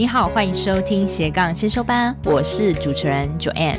[0.00, 3.76] 你好，欢迎收听斜杠先修班，我是主持人 Joanne。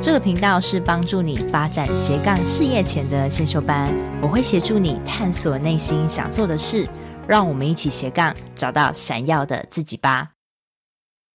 [0.00, 6.88] 这个频道是帮助你发展斜杠事业前的先修班，我会协助你探索内心想做的事，
[7.28, 10.30] 让我们一起斜杠找到闪耀的自己吧。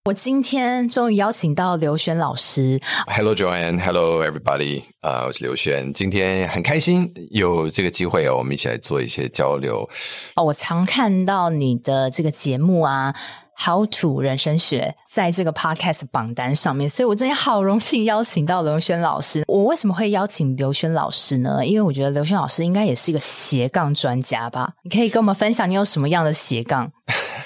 [0.04, 2.82] 我今天终于邀请到刘璇老师。
[3.08, 5.94] Hello Joanne，Hello everybody，啊、uh，我是刘璇。
[5.94, 9.90] 今天很开心有这个机会哦，我们一起来做一些交流。
[10.36, 13.16] 哦，我常看到你的这个节目啊。
[13.60, 19.44] How to 人生学在这个 podcast 榜单上面，所以我真的好荣幸邀请到刘轩老师。
[19.48, 21.66] 我为什么会邀请刘轩老师呢？
[21.66, 24.74] 因为我觉得刘轩老师应该也是一个斜杠专家吧？
[24.84, 26.92] 你可以跟我们分享你有什么样的斜杠？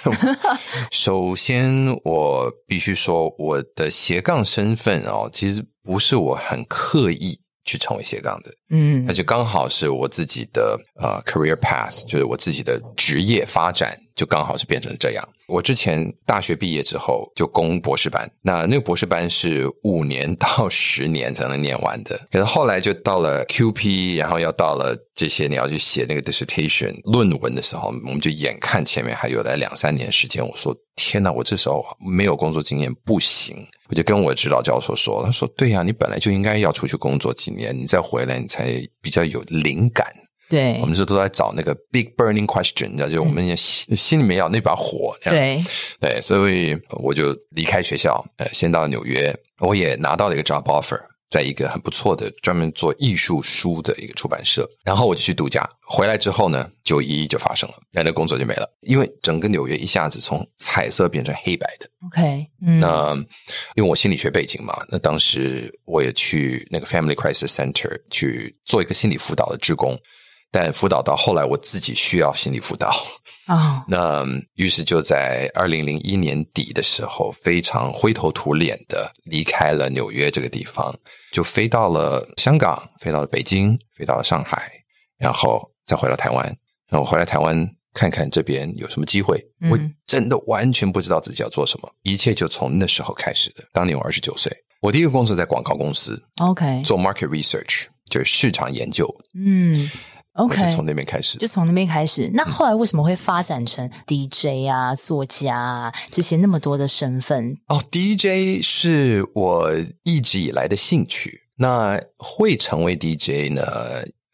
[0.92, 13.98] 首先，我必须说，我的斜杠身份哦，其实不是我很刻意去成为斜杠的，嗯，那就刚好是我自己的呃 career path，就是我自己的职业发展。
[14.14, 15.28] 就刚好是变成这样。
[15.48, 22.20] 我之前大学毕业之后就攻博士班，那那个博士班是五年到十年才能念完的。
[22.30, 30.46] 可是后来就到了 QP，然后要到了这些你要去写那个 dissertation 论文的时候，我们就眼看前面还有来两三年时间。
[30.46, 33.66] 我说天哪，我这时候没有工作经验不行。
[33.92, 40.08] 我就跟我指导教授说，他说对呀，你本来就应该要出去工作几年，你再回来你才比较有灵感。
[40.50, 45.14] 对，我们是都在找那个 big burning question，你知道，就我们也心心里面要那把火。
[45.24, 45.62] 对
[46.00, 50.98] 对，所以我就离开学校，呃，先到纽约，我也拿到了一个 job offer，
[51.32, 55.68] 在一个很不错的专门做艺术书的一个出版社，然后我就去度假。
[55.82, 61.90] 回来之后呢，九一一就发生了，那那工作就没了，因为整个纽约一下子从彩色变成黑白的。
[62.06, 63.16] OK，嗯，那
[63.76, 69.98] 因为我心理学背景嘛，那当时我也去那个 Family Crisis Center 去做一个心理辅导的职工。
[70.52, 72.90] 但辅导到后来，我自己需要心理辅导
[73.48, 73.78] 啊。
[73.78, 73.84] Oh.
[73.88, 80.94] 那于是就在二零零一年底的时候，非常灰头土脸的离开了纽约这个地方，
[81.32, 84.70] 就飞到了香港，飞到了北京，飞到了上海，
[85.18, 86.46] 然后再回到台湾。
[86.90, 89.42] 然后回来台湾看看这边有什么机会。
[89.60, 89.72] Mm.
[89.72, 93.64] 我真的完全不知道自己要做什么，一切就从那时候开始的。
[93.72, 94.52] 当年我二十九岁，
[94.82, 99.08] 我第一个工作在广告公司，OK，做 market research，就是市场研究。
[99.34, 99.90] 嗯。
[100.34, 100.46] Mm.
[100.46, 102.32] OK，从那边开始，就从那边开始。
[102.34, 107.58] 那后来为什么会发展成 DJ 啊、作家啊这些那么多的身份？
[107.68, 109.72] 哦，DJ 是我
[110.04, 111.42] 一直以来的兴趣。
[111.58, 113.62] 那会成为 DJ 呢？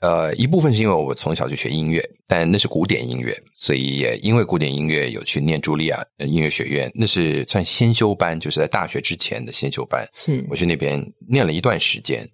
[0.02, 10.08] 呃，一部分是因为我从小就学音乐，但那是古典音乐，所以也因为古典音乐有去念茱莉亚音乐学院，那是算先修班，就是在大学之前的先修班。
[10.14, 12.30] 是，我去那边念了一段时间。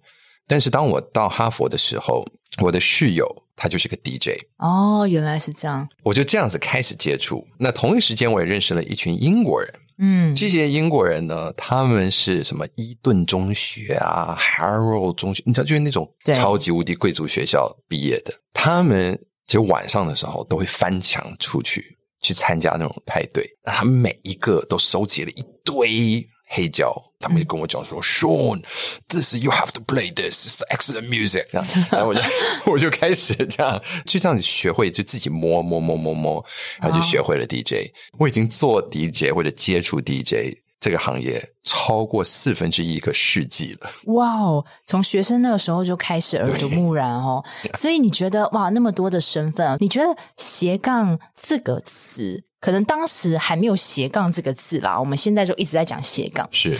[0.46, 2.22] 但是当我到哈佛的时候，
[2.60, 3.26] 我的室友。
[3.56, 5.88] 他就是个 DJ 哦，原来是这样。
[6.02, 7.46] 我就这样子开始接触。
[7.58, 9.74] 那同一时间，我也认识了一群英国人。
[9.98, 18.34] 嗯，这些英国人呢，他们是什么伊顿中学啊，Harrow 中学，你知道，就是那种超级无敌贵族学校毕业的。
[18.52, 19.16] 他们
[19.46, 23.48] 就晚上的时候都会翻墙出去去参加那种派对。
[23.64, 26.26] 那他们每一个都收集了一堆。
[26.46, 32.20] 黑胶，他们就跟我讲说、嗯、：“Sean，this you have to play this, it's the excellent music。”这样， 然后我就
[32.66, 36.44] 我就开始这样，就这样子学会，就自己摸摸摸摸摸，
[36.80, 37.88] 然后就学会了 DJ。
[37.88, 43.90] 哦、我已经做 DJ 或者接触 DJ 这个行业超过四分之一个世纪了。
[44.06, 47.42] 哇哦，从学生那个时候就开始耳濡目染哦。
[47.74, 52.44] 所以你觉得哇，那么多的身份啊，你觉得斜杠这个词？
[52.60, 56.48] 可能当时还没有斜杠这个字啦，我们现在就一直在讲斜杠。
[56.50, 56.78] 是，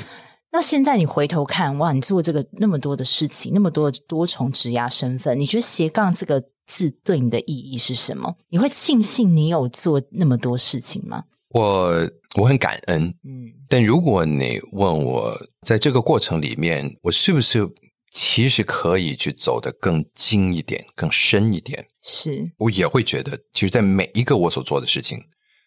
[0.50, 8.34] 那现在你回头看，哇，你做这个那么多的事情，那么多的多重职涯身份，你觉得斜杠这个字对你的意义是什么？
[8.48, 11.24] 你会庆幸你有做那么多事情吗？
[11.54, 15.34] 我我很感恩，嗯，但如果你问我
[15.66, 17.66] 在这个过程里面，我是不是
[18.10, 21.86] 其实可以去走得更精一点、更深一点？
[22.02, 25.18] 是，我也会觉得，其实，在每一个我所做的事情。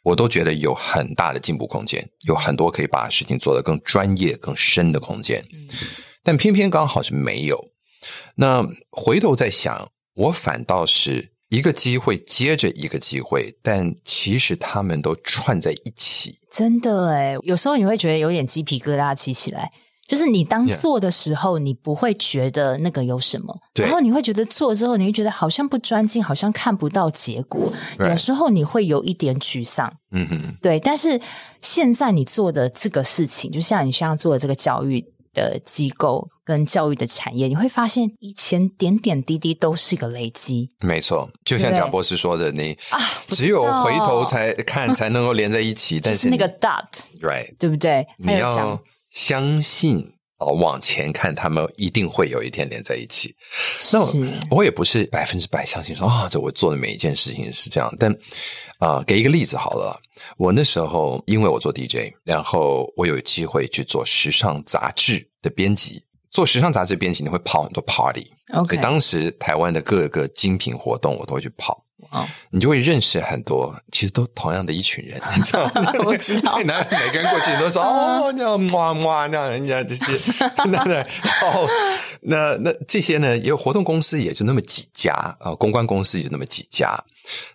[0.03, 5.67] 我都觉得有很大的进步空间，有很多可以把事情做得更专业、更深的空间，嗯
[6.23, 7.71] 但偏偏刚好是没有。
[8.35, 16.37] 那回头再想，我反倒是一个机会接着一个机会，但其实他们都串在一起。
[16.51, 19.71] 真的诶，有时候你会觉得有点鸡皮疙瘩起起来。
[20.07, 29.93] 就是你当做的时候，你不会觉得那个有什么，然后你会觉得做之后，你会觉得好像不专精，好像看不到结果，对有时候你会有一点沮丧。
[30.11, 30.79] 嗯哼，对。
[30.79, 31.19] 但是
[31.61, 35.05] 现在你做的这个事情，就像你现在做的这个教育
[35.37, 40.67] 的机构跟教育的产业，你会发现以前点点滴滴都是一个累积。
[40.79, 42.99] 没错，就像贾博士说的，你啊，
[43.29, 45.99] 只有回头才看才能够连在一起。
[46.03, 48.07] 但是那个 dot，right，对不对？
[48.17, 48.81] 你要
[49.11, 50.16] 相信。
[50.39, 53.35] 哦，往前看，他们一定会有一天连在一起。
[53.91, 54.13] 那我，
[54.51, 57.91] 我也不是百分之百相信说啊，这我做的每一件事情是这样。
[57.99, 58.11] 但
[58.79, 59.99] 啊、呃，给一个例子好了，
[60.37, 66.03] 我那时候因为我做 DJ，然后我有机会去做时尚杂志的编辑。
[66.29, 68.27] 做时尚杂志编辑，你会跑很多 party。
[68.53, 71.83] OK，所以当时台湾的各个精品活动，我都会去跑。
[72.11, 75.93] 哦，你就会认识很多，其实都同样的一群人， 你知道吗？
[76.05, 80.19] 我知道，那每个人过去都说 哦，那样哇哇，那样人家就是
[80.65, 81.01] 那那
[81.41, 81.69] 哦，
[82.21, 86.97] 那那这些呢，也有活动公司也就那么几家啊，公关公司也就那么几家，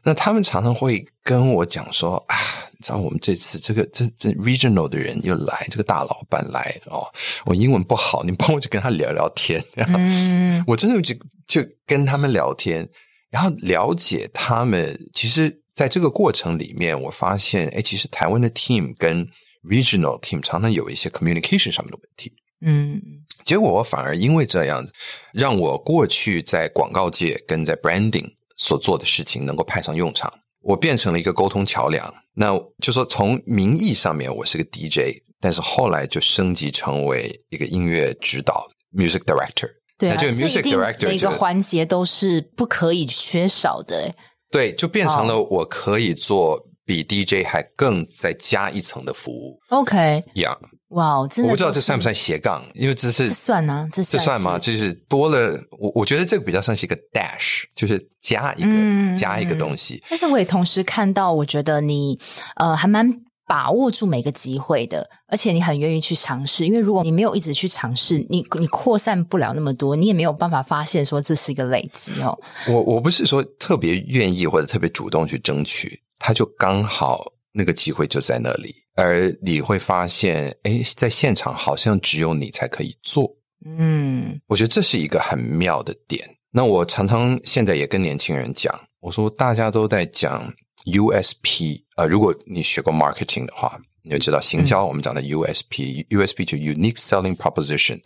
[0.02, 2.37] 那他们常常会跟我讲说啊，
[2.72, 7.06] 你知道我们这次这个这这 regional 的人又来，这个大老板来哦，
[7.44, 11.14] 我英文不好，你帮我去跟他聊聊天，嗯， 我真的就
[11.46, 12.88] 就跟他们聊天。
[13.32, 19.26] 然后了解他们，其实在这个过程里面，我发现，哎，其实台湾的 team 跟
[19.64, 22.31] regional team 常常有一些 communication 上面的问题。
[22.61, 23.00] 嗯，
[23.43, 24.93] 结果我反而因为这样子，
[25.32, 30.31] 让我过去在广告界跟在 branding 所做的事情能够派上用场，
[30.61, 32.14] 我变成了一个沟通桥梁。
[32.34, 39.70] 那就说从名义上面我是个 DJ，但是后来就升级成为一个音乐指导 music director。
[40.02, 44.10] 对啊，这个 music director 每个环节都是不可以缺少的。
[44.50, 49.56] 对，就变成了我可以做比 DJ 还更再加一层的服务。
[49.69, 50.56] OK，Yeah，
[50.88, 54.58] 哇，真的，我不知道这算不算斜杠，因为这是这算啊，这这算吗？
[54.58, 60.02] 就是多了，我我觉得这个比较像是一个 dash，就是加一个加一个东西。
[60.10, 62.19] 但是我也同时看到，我觉得你
[62.56, 63.08] 呃还蛮。
[63.52, 72.34] 把握住每个机会的，而且你很愿意去尝试，因为如果你没有一直去尝试，你你扩散不了那么多，你也没有办法发现说这是一个累积哦。
[72.70, 83.31] 我我不是说特别愿意或者特别主动去争取，他就刚好那个机会就在那里，而你会发现，哎，在现场好像只有你才可以做。
[83.66, 86.26] 嗯，我觉得这是一个很妙的点。
[86.50, 90.50] 那我常常现在也跟年轻人讲，我说大家都在讲。
[90.84, 98.00] USP 啊、呃，如果你学过 marketing 的话，你就知道行销我们讲的 USP，USP、嗯、USP 就 unique selling proposition，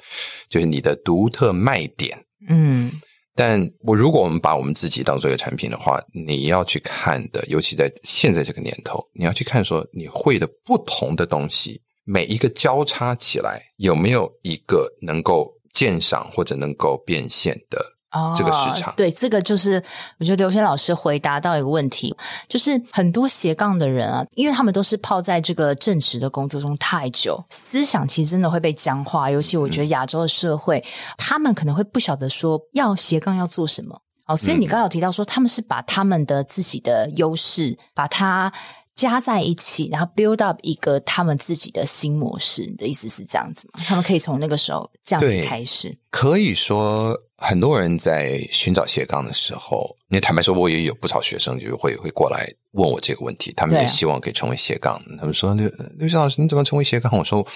[0.48, 2.22] 就是你的独特卖点。
[2.48, 2.92] 嗯，
[3.34, 17.95] 但我如果我们把我们自己当做一个产品的话，你要去看的，尤其在现在这个年头，你要去看说你会的不同的东西，每一个交叉起来有没有一个能够鉴赏或者能够变现的。
[18.16, 19.82] 哦，这个市场对，这个就是
[20.18, 22.16] 我觉得刘轩老师回答到一个问题，
[22.48, 29.30] 就是很多斜杠的人啊，因为他们都是泡在这个正职的工作中太久，思想其实真的会被僵化。
[29.30, 30.84] 尤其我觉得亚洲的社会，嗯、
[31.18, 34.00] 他们可能会不晓得说要斜杠要做什么。
[34.26, 38.52] 哦，所以你刚刚有提到说，他们是把他们的自己的优势把它
[38.96, 42.62] 加在一起，然后 build up 一个他们自己的新模式。
[42.62, 43.84] 你的意思是这样子吗？
[43.86, 47.16] 他们可以从那个时候这样子开始，可以说。
[47.38, 54.94] 很多人在寻找斜杠的时候，因为坦白说，我也有不少学生就是会会过来问我这个问题，他们也希望可以成为斜杠。
[54.94, 57.46] 啊、他们说：“刘刘老师，你怎么成为斜杠？”我说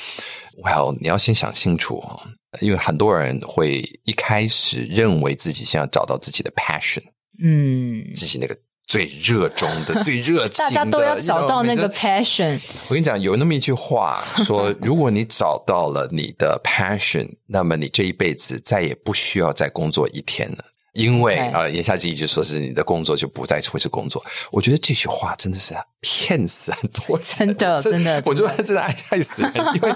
[0.62, 2.20] ：“Well，你要先想清楚啊，
[2.60, 7.02] 因为很多人会一开始认为自己想要找到自己的 passion，
[7.43, 8.54] 嗯，自己那个。”
[8.90, 12.58] 最热衷的、 最热情的，大家都要找到那个 passion。
[12.88, 24.20] 我跟你讲，有那么一句话说： 如果你找到了你的 passion，那么你这一辈子再也不需要再工作一天了，因为啊，言下之意就是说是你的工作就不再会是工作。
[24.50, 29.94] 我觉得这句话真的是骗死很多人， 真的，真的，我觉得真的爱害死人，因为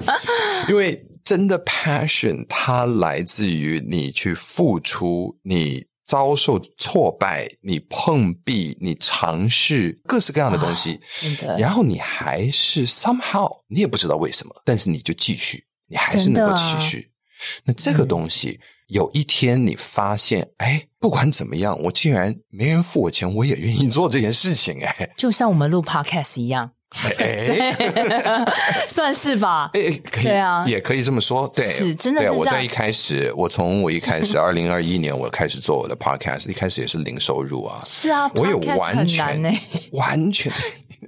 [0.69, 5.85] 因为真的 passion 它来自于你去付出你。
[6.05, 11.01] 遭受挫败，你碰壁，你尝试各式各样的东西，
[11.59, 17.11] 然后你还是 somehow，你也不知道为什么，但是你就继续，你还是能够继续。
[17.65, 26.71] 那这个东西，有一天你发现，哎，不管怎么样，我竟然没人付我钱，我也愿意做这件事情，哎，就像我们录 podcast 一样。
[27.19, 28.45] 哎，
[28.89, 29.71] 算是吧。
[29.75, 31.47] 哎，可以，对啊，也可以这么说。
[31.49, 32.33] 对，是真的。
[32.33, 37.81] 我在一开始，我从我一开始，二零二一年我开始做我的 podcast，一开始也是零收入啊。
[37.85, 39.59] 是啊，我也完全
[39.93, 40.53] 完全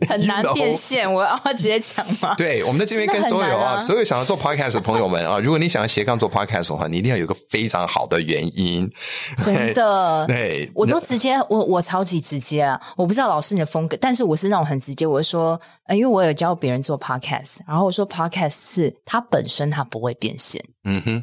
[0.09, 1.11] 很难变现。
[1.13, 2.35] 我要直接讲吗？
[2.37, 8.91] 对，我们在这边跟所有啊，所有想要做 podcast 的朋友们啊， 如果你想要斜杠做 podcast 的话，你一定要有个非常好的原因。
[9.39, 12.81] 真的，对，我都直接，我我超级直接啊！
[12.97, 20.63] 我不知道老师你的风格，但是我是那种很直接，我会说，呃，因为我有教别人做 podcast，然后我说 podcast 是它本身它不会变现。
[20.85, 21.23] 嗯哼。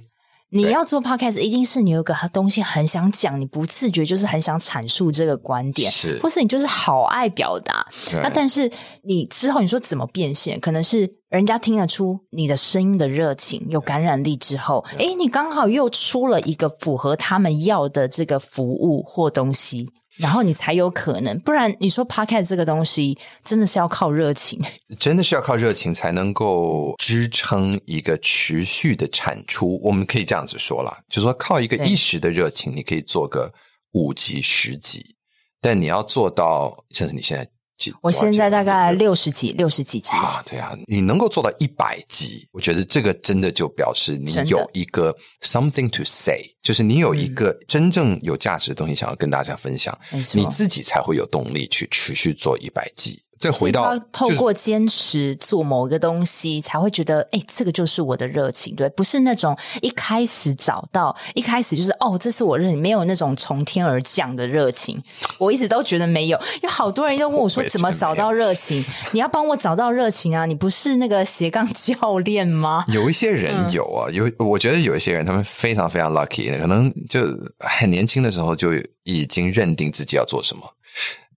[0.53, 7.83] 你要做 podcast，一定是你有个东西很想讲，你不自觉就是很想阐述这个观点，是，或是你就是好爱表达。
[8.21, 19.89] 那但是你之后你说怎么变现，可能是人家听得出你的声音的热情有感染力之后，诶，你刚好又出了一个符合他们要的这个服务或东西。
[20.17, 24.61] 然后你才有可能，不然你说 Podcast 这个东西真的是要靠热情，
[24.99, 29.79] 真的是要靠热情才能够支撑一个持续的产出。
[29.83, 33.51] 我们可以这样子说啦，就是说靠一个一时的热情，你可以做个
[33.93, 35.15] 五集十集，
[35.59, 37.52] 但你要做到像是你现在。
[38.01, 53.22] 我现在大概六十几，六十几集啊，对啊，你能够做到一百集，我觉得这个真的就表示你有一个 something to say，就是你有一个真正有价值的东西想要跟大家分享，嗯、你自己才会有动力去持续做一百集。
[53.39, 65.01] 再回到透过坚持做某一个东西，才会觉得哎，这个就是我的热情，对，不是那种一开始找到，一开始就是哦，这是我热情，没有那种从天而降的热情。
[65.37, 68.83] 我一直都觉得没有，有好多人都问我说，怎么找到热情？
[69.11, 70.45] 你要帮我找到热情啊！
[70.45, 72.85] 你不是那个斜杠教练吗？
[72.87, 77.21] 有一些人有啊，有，我觉得有一些人他们非常非常 lucky，可能就
[77.59, 78.69] 很年轻的时候就
[79.03, 80.63] 已经认定自己要做什么。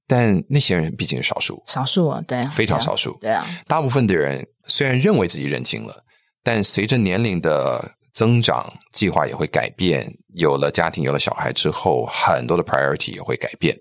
[0.06, 3.46] 但那些人毕竟是少数，少数啊，对，非常少数，对啊。
[3.66, 6.04] 大部分的人虽然认为自己认清了，
[6.42, 10.10] 但随着年龄的增长，计划也会改变。
[10.34, 13.76] 有了家庭，有了小孩之后，很多的 priority 也会改变。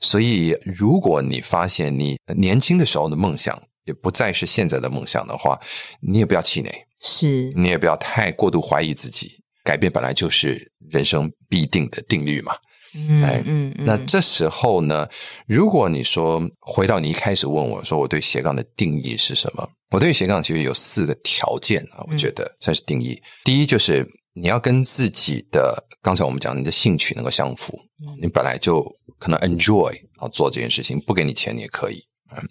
[0.00, 5.58] 所以，如果你发现你年轻的时候的梦想也不再是现在的梦想的话，
[6.00, 6.70] 你也不要气馁，
[7.00, 9.32] 是你也不要太过度怀疑自己。
[9.64, 12.54] 改变本来就是人生必定的定律嘛。
[12.96, 15.08] 嗯嗯，嗯，那这时候呢，
[15.46, 19.68] 如果你说回到你一开始问我说我对斜杠的定义是什么？
[19.90, 23.12] 我对斜杠其实有四个条件啊，我觉得算是定义。
[23.12, 28.84] 嗯、第一就是你要跟自己的刚才我们讲你的兴趣能够相符，嗯、你本来就
[29.18, 32.02] 可能 enjoy 啊做这件事情，不给你钱你也可以。
[32.36, 32.42] 嗯，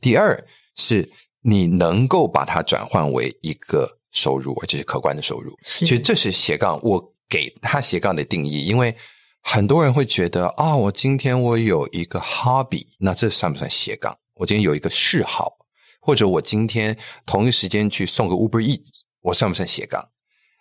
[0.00, 0.36] 第二
[0.76, 1.08] 是
[1.42, 5.56] 你能够把它转换为一个收入，而且是可观的收入。
[5.62, 8.94] 其实这是斜杠我给他斜杠的定义，因为。
[9.42, 14.16] 很多人会觉得啊，我今天我有一个 hobby，那这算不算斜杠？
[14.34, 15.56] 我今天有一个嗜好，
[16.00, 18.88] 或者我今天同一时间去送个 Uber Eats，
[19.22, 20.00] 我算不算斜杠？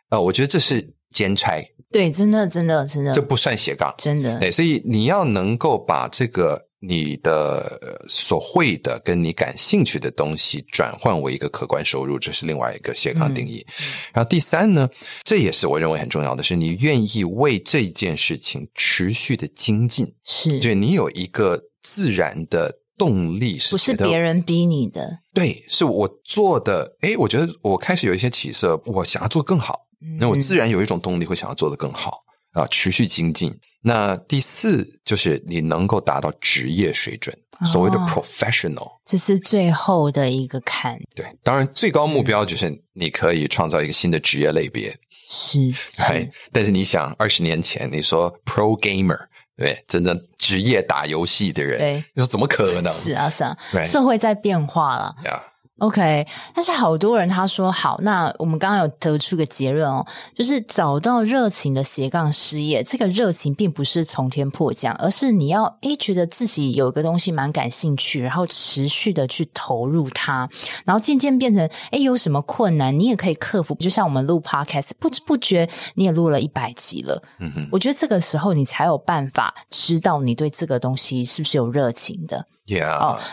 [0.10, 1.64] 啊、呃，我觉得这是兼差。
[1.92, 4.40] 对，真的，真的，真的，这不算斜杠，真的。
[4.40, 6.69] 对，所以你要能够把这个。
[6.82, 13.66] 你的所会的跟你感兴趣的东西转换为一个可观收入，这是另外一个斜杠定义。
[13.80, 14.90] 嗯、然后第三呢，
[15.24, 25.20] 这也是我认为很重要的是，你愿意为这件事情持续的精进，是，对你有一个自然的动力是，不是别人逼你的？
[25.34, 26.96] 对，是我做的。
[27.02, 29.86] 诶，我觉得我开始有一些起色，我想要做更好，
[30.18, 32.22] 那、嗯、我自然有一种动力会想要做得更好。
[32.54, 33.58] 啊，持续精进。
[33.82, 41.00] 那第四就是你能够达到职业水准，哦、所谓的 professional，这是最后的一个坎。
[41.16, 44.98] 对，当然最高目标就是你可以创造一个新的职业类别。
[45.30, 45.60] 是，
[45.96, 46.30] 对。
[46.52, 49.18] 但是你想，二十年前你说 pro gamer，
[49.56, 52.92] 对，真正职业打游戏的人，对，你说怎么可能？
[52.92, 55.16] 是啊，是啊，社会在变化了。
[55.24, 55.42] Yeah.
[55.80, 60.06] OK，但是好多人他说好，那我们刚刚有得出个结论哦，
[60.36, 70.50] 就是找到热情的斜杠事业，这个热情并不是从天迫降，而是你要诶觉得自己有一个东西蛮感兴趣，然后持续的去投入它，
[70.86, 82.46] 然后渐渐变成诶有什么困难你也可以克服，就像我们录 Podcast，不知不觉你也录了一百集了，嗯哼，我觉得这个时候你才有办法知道你对这个东西是不是有热情的。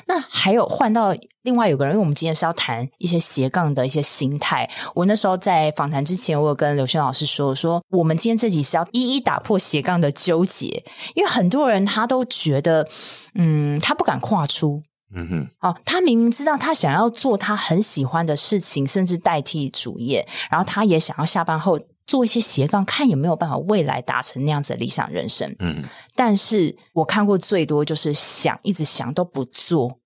[0.07, 4.69] 那还有换到另外有个人，因为我们今天是要谈一些斜杠的一些心态。
[4.95, 12.87] 我那时候在访谈之前，我有跟刘轩老师说，说我们今天这集是要一一打破斜杠的纠结，因为很多人他都觉得，
[13.35, 14.83] 嗯，他不敢跨出，
[15.15, 21.79] 嗯哼，哦，他明明知道他想要做他很喜欢的事情，甚至代替主业，然后他也想要下班后。
[22.07, 25.55] 做一些斜杠，看有没有办法未来达成那样子的理想人生。
[25.59, 25.83] 嗯，
[26.15, 29.99] 但是我看过最多就是想一直想都不做，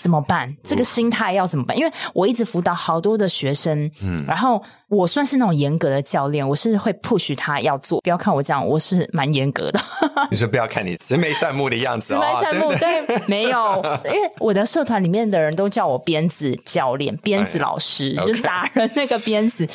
[0.00, 0.54] 怎么办？
[0.64, 1.76] 这个心态要怎么办？
[1.76, 8.00] 因为我一直辅导好多的学生，嗯，然后我算是那种严格的教练，我是会 push 他要做。
[8.00, 9.80] 不要看我这样，我是蛮严格的。
[10.30, 19.66] 你说不要看你慈眉善目的样子，哦， 慈眉善目，对，没有，因为我的社团里面的人都叫我鞭子教练、鞭子老师，哎、就是打人那个鞭子。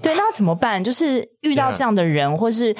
[0.00, 0.82] 对， 那怎么办？
[0.82, 2.74] 就是遇到这样的人或是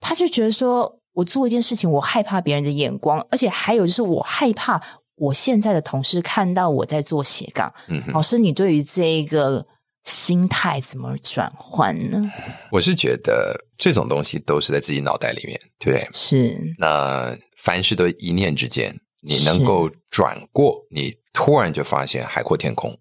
[0.00, 4.80] 他就觉得说我做一件事情，我害怕别人的眼光，而且还有就是我害怕。
[5.18, 9.66] 我现在的同事看到我在做斜杠，嗯，老师，你对于这个
[10.04, 12.30] 心态怎么转换呢？
[12.70, 16.08] 我是觉得这种东西都是在自己脑袋里面，对不对？
[16.12, 16.74] 是。
[16.78, 22.96] 那凡事都一念之间，你能够转过，你突然就发现海阔天空，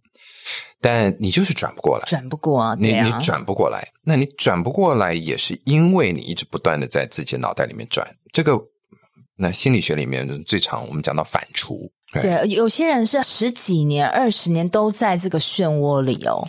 [0.81, 8.07] 但你就是转不过来，转不过啊，你你转不过来，那你转不过来也是因为你一直不断的在自己脑袋里面转。
[8.33, 8.59] 这个，
[9.38, 11.89] 那心理学里面最常我们讲到反刍。
[12.13, 16.47] 对，有些人是十几年、二十年都在这个漩涡里哦。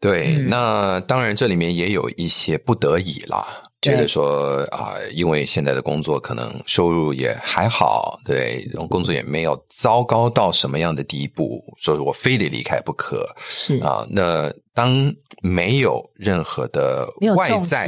[0.00, 3.46] 对，嗯、那当然这里面也有一些不得已啦，
[3.82, 13.26] 觉得说啊、呃，因为现在的工作可能收入也还好，对，然后工作也没有糟糕到什么样的地步，所以我非得离开不可。
[13.46, 13.78] 是。
[13.80, 17.06] 啊，那当没有任何的
[17.36, 17.86] 外在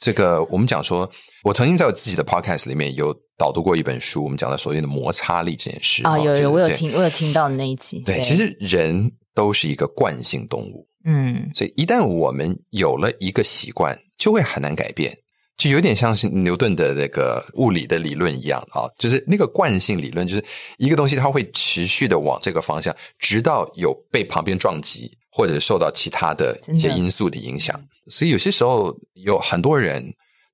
[0.00, 1.10] 这个，我们讲说，
[1.44, 3.16] 我曾经在我自己的 podcast 里面有。
[3.38, 8.00] 导读过一本书，我们讲到所谓的摩擦力这件事啊，有有，我有听，我有听到那一集。
[8.00, 15.14] 对，其实人都是一个惯性动物，嗯，所以一旦我们有了一个习惯，就会很难改变，
[15.58, 20.42] 就有点像是牛顿的那个物理的理论一样啊，就是那个惯性理论，就是
[20.78, 27.78] 一个东西它会持续的往这个方向，直到有被旁边撞击，或者受到其他的一些因素的影响。
[28.08, 30.02] 所以有些时候有很多人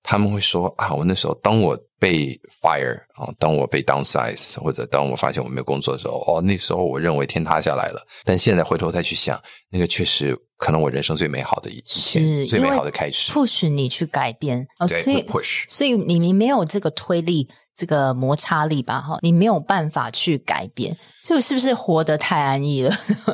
[0.02, 1.78] 他们会说啊，我那时候当我。
[2.02, 3.32] 被 fire 啊！
[3.38, 8.04] 当我被 downsize，或者当我发现我没有工作的时候，哦，那时候我认为天塌下来了。
[8.24, 14.66] 但现在回头再去想，那个确实可能我人生最美好的一天，最美好的开始，push 你去改变。
[14.88, 19.00] 所以 push，所以你你没有这个推力，这个摩擦力吧？
[19.00, 22.91] 哈，你没有办法去改变，所以是不是活得太安逸了？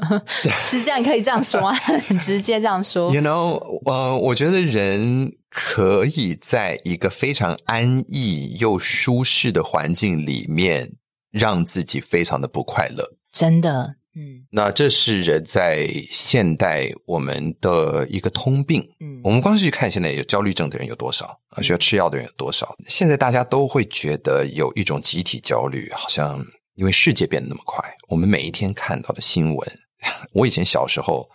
[0.66, 1.72] 是这样可以这样说吗？
[2.06, 3.14] 很直接这样说。
[3.14, 5.32] You know，呃，我觉得人。
[5.50, 10.92] 可以在一个非常安逸又舒适的环境里面，
[11.30, 13.16] 让自己非常的不快乐。
[13.32, 18.82] 真的，嗯，那这是人在现代我们的一个通病。
[19.00, 21.62] 嗯，我们光是去看现在有焦虑症的人有多少啊？
[21.62, 22.74] 需要吃药的人有多少？
[22.88, 29.78] 现在大家都会觉得有一种集体焦虑，好像因为世界变得那么快，我们每一天看到的新闻，
[30.32, 31.28] 我以前小时候，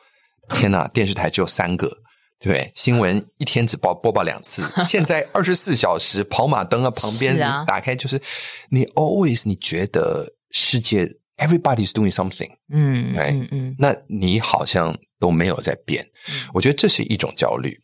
[0.54, 2.00] 天呐，电视台只有三个。
[2.40, 8.22] 对，新闻一天只报播报两次， 现在二十四小时跑马灯啊，旁边你打开就是，
[8.70, 11.10] 你 always 你觉得世界
[11.44, 17.78] everybody's doing something，嗯，哎，嗯嗯，那你好像都没有在变，嗯，我觉得这是一种焦虑。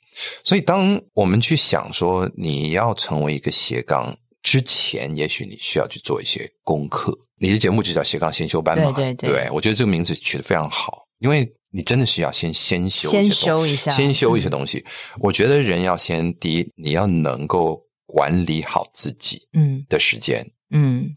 [0.43, 7.17] 所以当我们去想说你要成为一个斜杠之前，也许你需要去做一些功课。
[7.37, 11.51] 你的节目就叫斜杠先修班嘛，对对对，对，我觉得这个名字取得非常好，因为。
[11.71, 14.79] 你真的是要先先修，先修一下，先修一些东西。
[14.79, 20.51] 嗯、我觉得人要先第一，你要能够管理好自己嗯的时间嗯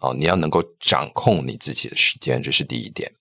[0.01, 3.13] 哦，你要能够掌控你自己的时间，这是第一点。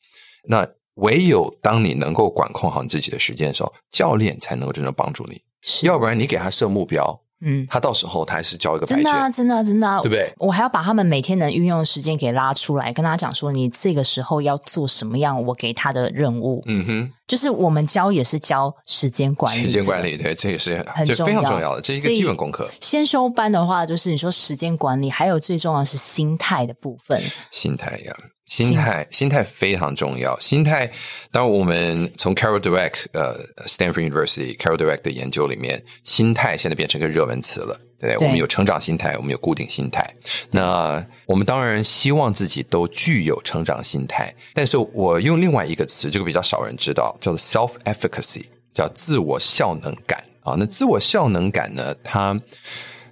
[0.46, 5.42] 那唯有当你能够管控好你自己的时间的时候，教练才能够真正帮助你。
[5.84, 7.22] 要不然你给他设目标。
[7.44, 10.32] 嗯，他到时候他还是交一个白卷，真的啊，真的啊，真的啊，对不对？
[10.38, 16.62] 我还要把他们每天能运用的时间给拉出来，跟他讲说，你这个时候要做什么样，我给他的任务。
[16.68, 22.70] 嗯哼，就是我们教也是教时间管理，时间管理，对，这也是很重要，非常重要的，这是一个基本功课。
[22.80, 28.16] 先修班的话，就是你说时间管理，还有最重要的是心态的部分，心态呀。
[28.52, 30.38] 心态，心态非常重要。
[30.42, 30.92] 心态，
[31.32, 38.28] 当我们从 Carol Dweck 呃，Stanford University Carol Dweck 的研究里面，心态现在变成一个热门词了，对不对？
[38.28, 40.06] 我们有成长心态，我们有固定心态。
[40.52, 50.56] 那我们当然希望自己都具有成长心态，但是我用另外一个词，这个比较少人知道，叫做 self-efficacy，叫自我效能感啊。
[50.58, 52.38] 那自我效能感呢，它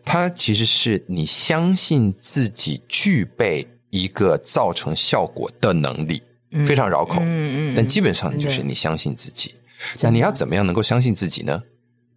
[0.03, 3.65] 它其实是你相信自己具备。
[3.89, 6.21] 一个造成效果的能力，
[6.65, 9.53] 非常绕口，嗯嗯，但基本上就是你相信自己。
[10.01, 11.61] 那你要怎么样能够相信自己呢？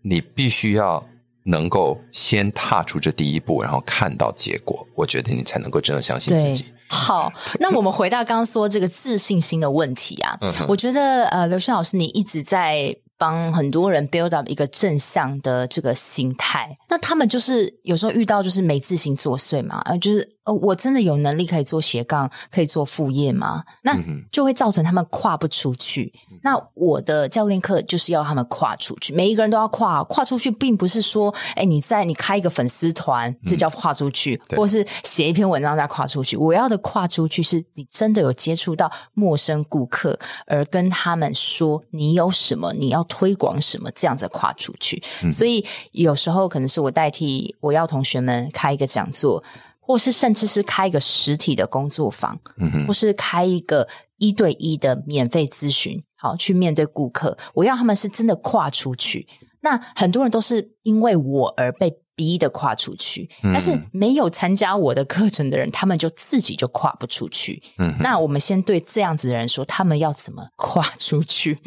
[0.02, 1.06] 你必须要
[1.44, 6.64] 能够先踏出这第一步，然后看到结果，我觉得你才能够真的相信自己。
[6.88, 12.96] 好，那我们回到刚刚说这个自信心的问题啊，我觉得呃，刘轩老师你一直在。
[13.18, 23.62] 帮很多人 build up 一个正向的这个心态，那他们就是有时候遇到就是没自信作祟嘛，就是呃，我真的有能力可以做斜杠，可以做副业吗？
[23.82, 23.96] 那
[24.30, 26.12] 就会造成他们跨不出去。
[26.30, 30.02] 嗯、那我的教练课就是要他们跨出去，每一个人都要跨。
[30.04, 36.36] 跨出去，并不是说，哎，你在你开一个粉丝团，这叫跨出去，嗯、或是写一篇文章再跨出去。
[36.36, 45.00] 我要的跨出去，是你真的有接触到陌生顾客，而跟他们说你有什么，你要推广什么，这样子跨出去。
[45.22, 49.42] 嗯、所以有时候可能是我代替我要同学们开一个讲座。
[49.84, 57.36] 或是甚至是开一个实体的工作坊，嗯，或是开一个一对一的免费咨询，好，去面对顾客。
[57.52, 59.26] 我要他们是真的跨出去。
[59.60, 61.92] 那很多人都是因为我而被
[62.22, 67.60] 逼的跨出去，但是没有参加我的课程的人，他们就自己就跨不出去。
[67.78, 71.58] 嗯，那我们先对这样子的人说，他们要怎么跨出去？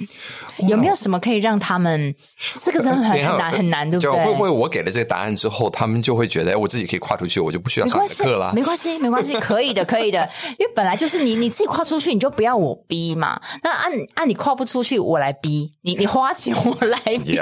[0.60, 2.16] 有没有什么可以让他们？
[2.62, 4.26] 这个真的很很难很难，对不对？
[4.26, 8.54] 会不会我给了这个答案之后，他们就会觉得，哎，我自己可以跨出去，我就不需要上课了？
[8.54, 10.30] 没关系，没关系，可以的，可以的。
[10.58, 13.38] 因为本来就是你你自己跨出去，你就不要我逼嘛。
[13.62, 17.38] 那按按你跨不出去，我来逼你，你花钱我来逼。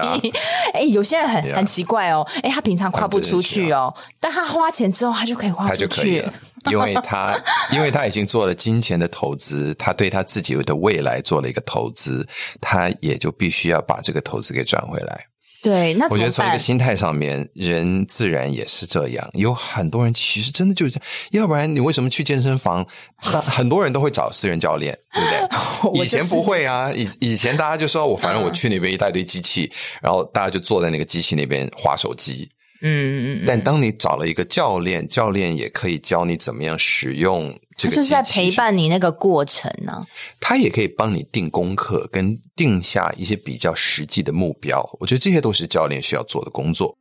[0.73, 2.89] 哎，有些人很很奇怪哦，哎，他平常。
[2.93, 6.33] 跨不出去哦，但他花钱之后，他就可以花出去，他就可以了，
[6.71, 7.39] 因为他
[7.71, 12.27] 因为他已经做了金钱的投资，他对他自己的未来做了一个投资，
[12.61, 15.25] 他也就必须要把这个投资给赚回来。
[15.61, 19.25] 对，那我觉得从一个心态上面，人自然也是这样。
[19.31, 22.85] 有很多人其实真的就是这样，要不然你为什么去健身房？
[23.15, 25.29] 很多人都会找私人教练，对不
[25.95, 26.03] 对？
[26.03, 32.49] 以前不会啊，以以前大家就说我反正我去那边一大堆机器，然后大家就坐在那个机器那边划手机。
[32.83, 40.05] 嗯嗯嗯，但当你找了一个教练，教练也可以教你怎么样使用这个，就是在陪伴你那个过程呢、啊。
[40.39, 44.85] 他也可以帮你定功课，跟定下一些比较实际的目标。
[44.99, 46.95] 我觉得这些都是教练需要做的工作。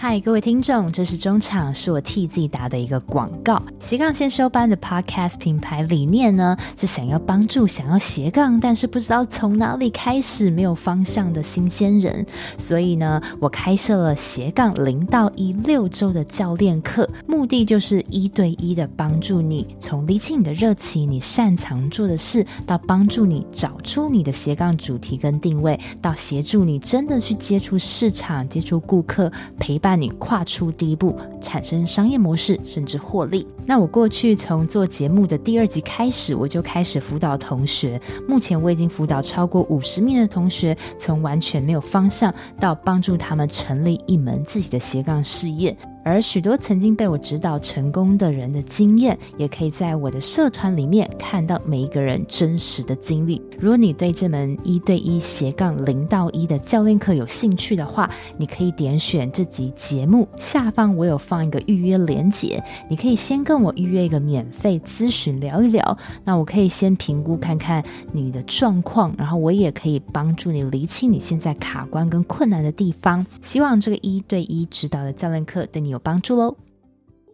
[0.00, 3.60] 嗨，各位听众，这是中场，是我替自己打的一个广告。
[3.80, 12.24] 斜杠先修班的 Podcast 品牌理念呢，是想要帮助想要斜杠，但是不知道从哪里开始、没有方向的新鲜人。
[12.56, 29.87] 所以呢，我开设了斜杠零到一六周的教练课，目的就是一对一的帮助你，从厘清你的热情、你擅长做的事，到帮助你找出你的斜杠主题跟定位，到协助你真的去接触市场、接触顾客，陪伴。
[29.88, 33.46] 让你跨出第一步，产生商业模式，甚至获利。
[33.64, 37.98] 那我过去从做节目的第二集开始，我就开始辅导同学。
[38.28, 45.74] 目前我已经辅导超过五十名的同学，从完全没有方向到帮助他们成立一门自己的斜杠事业。
[46.08, 53.40] 而许多曾经被我指导成功的人的经验，也可以在我的社团里面看到每一个人真实的经历。
[53.58, 65.98] 如果你对这门一对一斜杠零到一的教练课有兴趣的话，你可以点选这集节目下方，我有放一个预约连接，你可以先跟我预约一个免费咨询聊一聊。
[66.24, 73.26] 那我可以先评估看看你的状况，然后我也可以帮助你厘清你现在卡关跟困难的地方。
[73.42, 76.56] 希望这个一对一指导的教练课对你有帮助喽，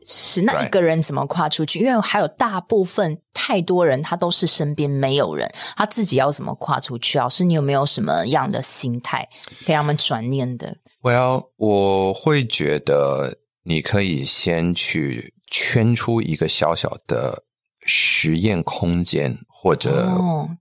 [0.06, 1.82] 是那一个人怎么跨出去？Right.
[1.82, 7.18] 因为还有大部分太多人，他都是身边没有人，他自己要怎么跨出去？
[7.18, 9.28] 老师，你有没有什么样的心态
[9.64, 17.42] 可以让他们转念的？Well，我会觉得你可以先去圈出一个小小的
[17.84, 20.08] 实验空间，或者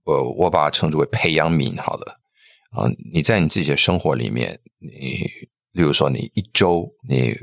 [0.04, 0.36] 我、oh.
[0.38, 2.20] 我把它称之为培养皿好了。
[2.70, 5.28] 啊，你在你自己的生活里面，你。
[5.74, 7.36] 例如说，你一周你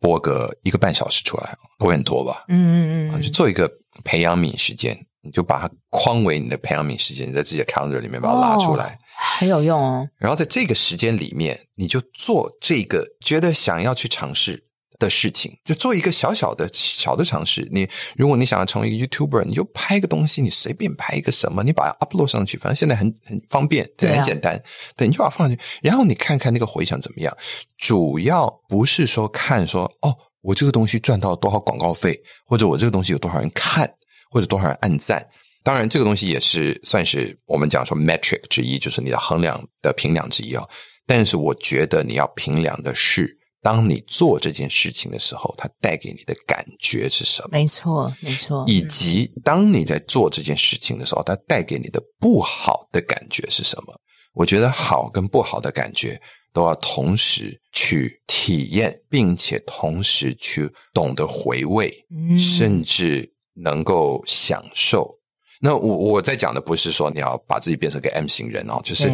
[0.00, 2.44] 播个一个半小时出来，不会很多吧？
[2.48, 3.70] 嗯嗯嗯，就做一个
[4.04, 8.98] 培养皿时间，你就把它框为你的培养皿时间，你在自己的 calendar 里面把它拉出来，哦，
[9.38, 10.08] 很有用哦。
[10.16, 14.62] 然后在这个时间里面，你就做这个觉得想要去尝试
[14.98, 17.66] 的事情，就做一个小小的小的尝试。
[17.70, 24.60] 你如果你想要成为一个 YouTuber，你就拍一个东西，你随便拍一个什么，你把它 upload 上去，反正现在很很方便，对，很简单。
[24.96, 27.36] 对，你就把它放上去，然后你看看那个回响怎么样。
[27.76, 33.88] 主要不是说看说哦，我这个东西赚到多少广告费，或者我这个东西有多少人看，
[34.30, 35.24] 或者多少人按赞。
[35.62, 40.66] 当然，这个东西也是算是我们讲说 metric 之一，就是你的衡量的评量之一啊。
[41.06, 43.37] 但是我觉得你要评量的是。
[43.68, 47.48] 当你做这件事情的时候，它带给你的感觉是什么？
[47.52, 48.64] 没错，没错。
[48.66, 53.94] 以及当你在做这件事情的时候，它带给你的不好的感觉是什么？
[54.32, 56.18] 我觉得好跟不好的感觉
[56.54, 65.14] 都要同时去体验，并且同时去懂得回味，嗯，甚至能够享受。
[65.60, 69.12] 那我我在讲的不是说你要把自己变成个 M 型人哦，就是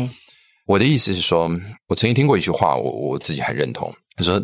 [0.64, 1.50] 我的意思是说，
[1.88, 3.92] 我曾经听过一句话，我我自己很认同。
[4.16, 4.40] 他说：“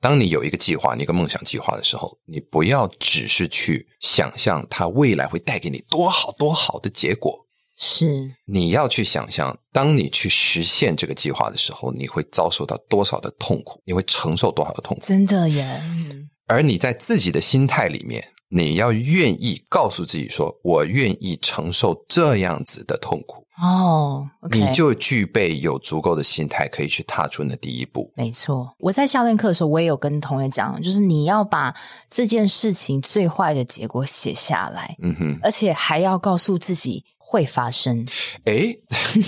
[0.00, 7.46] 当你有一个计划，你一个梦想计划的时候，你不要只是去想象它未来会带给你多好多好的结果。
[7.76, 15.02] 是，你要去想象，当你去实现这个计划的时候，你会遭受到多少的痛苦，你会承受多少的痛苦。
[15.02, 15.80] 真的耶。
[15.82, 16.28] 嗯。
[16.46, 28.10] 而你在自己的心态里面，你要愿意告诉自己说：“我愿意承受这样子的痛苦。”哦，okay，你就具备有足够的心态，可以去踏出那第一步。
[28.16, 31.72] 没错，我在教练课的时候，我也有跟同学讲，就是你要把
[32.10, 38.04] 这件事情最坏的结果写下来，嗯哼，而且还要告诉自己会发生。
[38.44, 38.76] 哎，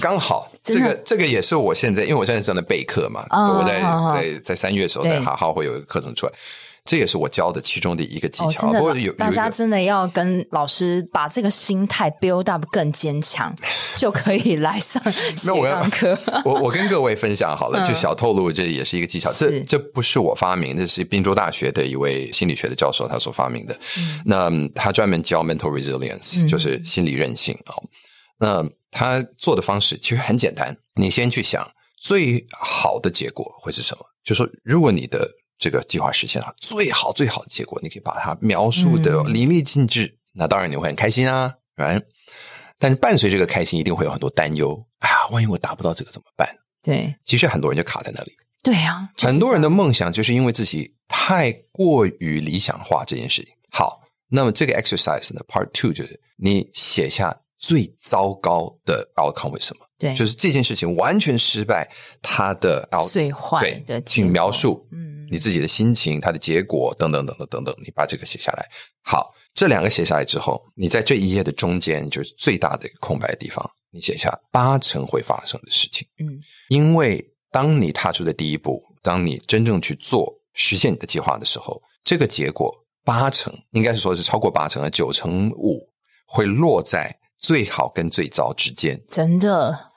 [0.01, 3.81] 刚好这个这个也是我现在，因为我现在正在备课嘛，哦，我在
[4.33, 6.33] 在在三月的时候，在好好会有一个课程出来。
[6.87, 8.71] 这也是我教的其中的一个技巧。
[8.73, 13.55] 哦、有大家真的要跟老师把这个心态 build up 更坚强，
[13.97, 16.17] 就可以来上斜杠课。
[16.47, 19.31] 我我跟各位分享好了，就小透露，这也是一个技巧。
[19.31, 23.79] 嗯、这这不是我发明，这是宾州大学的一位心理学的教授他所发明的。
[23.99, 27.75] 嗯、那他专门教 mental resilience，、嗯、就是心理韧性啊。
[28.39, 31.67] 那他做的方式其实很简单，你先去想
[32.01, 34.05] 最好的结果会是什么？
[34.23, 40.05] 就是说如果你的这个计划实现了最好最好的结果，你可以把它描述的淋漓尽致。
[40.05, 42.03] 嗯、那当然你会很开心啊，right?
[42.79, 44.79] 但是伴随这个开心，一定会有很多担忧。
[44.99, 46.47] 哎呀，万一我达不到这个怎么办？
[46.83, 48.33] 对，其实很多人就卡在那里。
[48.63, 53.53] 对啊，就是、很多人的梦想就是因为自己太过于理想化这件事情。
[53.71, 59.87] 好，那么这个 exercise 呢，part two 就是你写下最糟糕的 outcome 为什么？
[59.99, 61.89] 对，就是这件事情完全失败，
[62.21, 64.87] 它的最坏的，请描述。
[64.93, 65.16] 嗯。
[65.31, 68.69] 你自己的心情、它的结果等等等等等等，你把这个写下来。
[69.03, 76.07] 好，这两个写下来之后，你在这一页的中间就是最大的一个空白的地方，你写下八成会发生的事情。
[76.19, 82.73] 嗯，因为当你踏出的第一步，当你真正去做实现你的计划的时候，这个结果
[83.05, 85.81] 八成应该是说是超过八成的九成五
[86.27, 89.01] 会落在最好跟最糟之间。
[89.09, 89.93] 真的。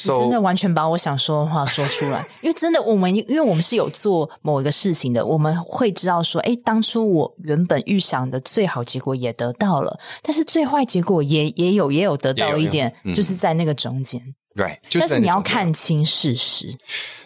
[0.00, 14.22] So, 真的完全把我想说的话说出来， 因为真的我们，因为我们是有做某一个事情的，我们会知道说，哎，当初我原本预想的最好结果也得到了，但是最坏结果也也有也有得到一点，就是在那个中间。
[14.54, 16.76] Right，但是你要看清事实。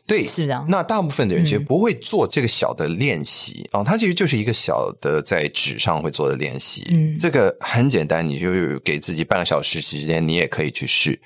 [0.06, 0.66] 对，是这样。
[0.68, 6.86] 那大部分的人其实不会做这个小的练习啊、嗯哦，它其实就是一个小的在纸上会做的练习。
[6.90, 11.20] 嗯，这个很简单，你就给自己半个小时时间，你也可以去试。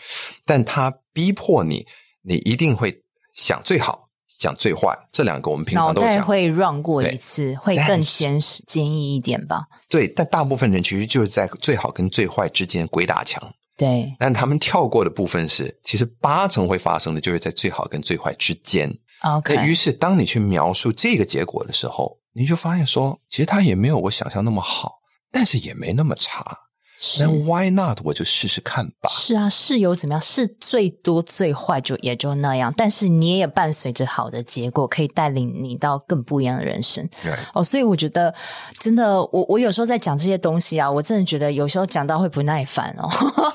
[0.44, 1.86] 但它逼迫你，
[2.22, 3.02] 你一定会
[3.34, 4.96] 想最好，想最坏。
[5.10, 9.64] 这两个我们平常都想会 run 过一次，会更坚实、坚毅一点吧？
[9.88, 13.42] 对，但大部分人其实就是在最好跟最坏之间鬼打墙。
[13.76, 18.90] 对，但他们跳过的部分是，其实八成会发生的，就是在最好跟最坏之间。
[19.22, 26.56] OK，于是当你去描述这个结果的时候，你就发现说，其实它也没有我想象那么好，但是也没那么差。
[27.20, 28.00] 那 Why not？
[28.04, 29.10] 我就试试看吧。
[29.10, 30.20] 是啊，是有怎么样？
[30.20, 37.06] 是最多最坏就也就那样，但是你也伴随着好的结果，可以带领你到更不一样的人生。
[37.22, 38.34] 对哦，所以我觉得
[38.80, 43.08] 真的，我我有时候在讲这些东西啊，我真的觉得有时候讲到会不耐烦哦，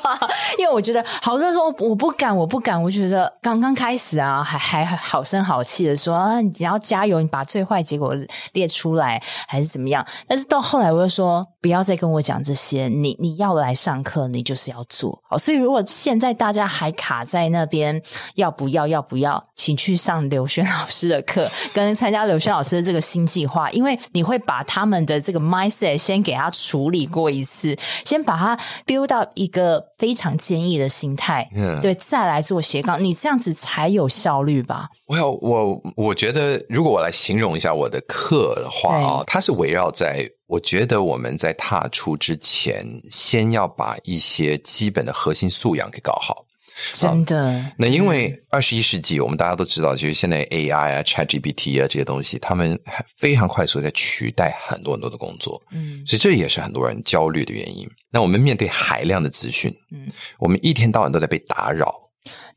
[0.60, 2.82] 因为我觉得好多人说我不敢，我不敢。
[2.82, 8.16] 我觉得刚刚开始啊，还还好声好气的说啊，你要加油，你把最坏结果
[8.54, 10.06] 列出来，还是怎么样？
[10.28, 13.42] 但是到后来，我就说不要再跟我讲这些，你你。
[13.42, 15.36] 要来上课，你就是要做好。
[15.36, 18.00] 所以，如果现在大家还卡在那边，
[18.36, 18.88] 要不要？
[18.88, 19.44] 要不要？
[19.56, 31.82] 请去上刘轩老师的课，跟参加刘轩老师的这个新计划，因为你会把他们的这个 mindset 先给他处理过一次，先把他 build 到一个非常坚毅的心态，Yeah.
[31.82, 34.90] 对，再来做斜杠，你这样子才有效率吧？
[35.08, 40.30] 我要我我觉得，如果我来形容一下我的课的话啊，对它是围绕在。
[40.52, 46.46] 我觉得我们在踏出之前，先要把一些基本的核心素养给搞好。
[46.92, 47.54] 真的。
[47.54, 52.78] 啊、那因为二十一世纪，我们大家都知道，就是现在 AI 啊、ChatGPT 啊这些东西，他们
[53.16, 55.62] 非常快速在取代很多很多的工作。
[55.72, 57.90] 嗯，所以这也是很多人焦虑的原因。
[58.12, 61.96] 那我们面对海量的资讯，嗯，我们一天到晚都在被打扰。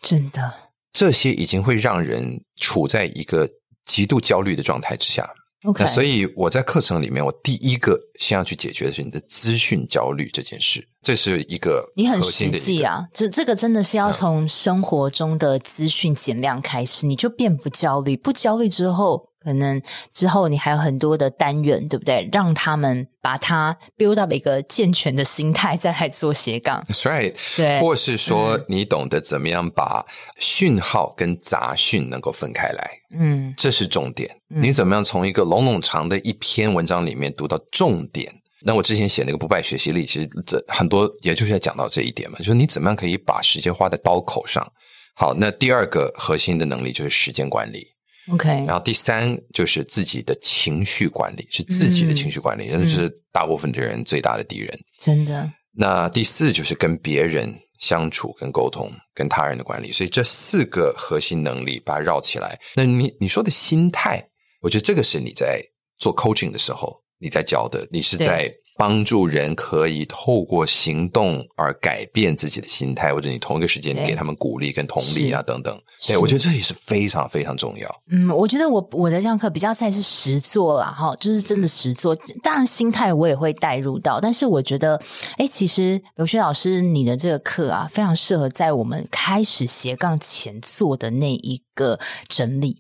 [0.03, 0.53] 真的，
[0.93, 3.49] 这些已经会让人处在一个
[3.85, 5.33] 极度焦虑的状态之下。
[5.79, 19.29] 那所以我在课程里面，我第一个先要去解决的是你的资讯焦虑这件事，这是一个你很实际啊，这这个真的是要从生活中的资讯减量开始，嗯、你就变不焦虑，不焦虑之后。
[19.45, 19.81] 可能
[20.13, 22.29] 之后你还有很多的单元，对不对？
[22.33, 26.83] 让他们把它 build up 一个健全的心态，再来做斜杠。
[26.89, 30.05] That's right，对，或是说你懂得怎么样把
[30.39, 34.31] 讯号跟杂讯能够分开来，嗯，这是重点。
[34.49, 38.33] 你怎么样从一个笼统长的一篇文章里面读到重点？
[38.67, 44.67] 那我之前写那个不败学习力，其实这很多也就是在讲到这一点嘛，就是你怎么样可以把时间花在刀口上。
[45.15, 47.87] 好，那第二个核心的能力就是时间管理。
[48.33, 54.79] OK，然后第三就是自己的情绪管理，是自己的情绪管理，那、嗯、是大部分的人最大的敌人。
[54.99, 55.51] 真的。
[55.73, 62.59] 那第四就是跟别人相处、跟沟通、跟他人的管理，所以这四个核心能力把它绕起来。
[62.75, 64.27] 那你你说的心态，
[64.61, 65.61] 我觉得这个是你在
[65.99, 68.51] 做 coaching 的时候你在教的，你是在。
[68.77, 78.03] 帮助人可以透过行动而改变自己的心态，或者你同一个时间你给他们鼓励跟同理啊等等，对，我觉得这也是非常非常重要。
[78.11, 82.17] 嗯，我觉得我我的这堂课比较在是实做啦，哈，就是真的实做。
[82.43, 85.01] 当然心态我也会带入到，但是我觉得，
[85.39, 92.79] 哎，其实刘轩老师你的这个课啊，非常适合在我们开始斜杠前做的那一个整理。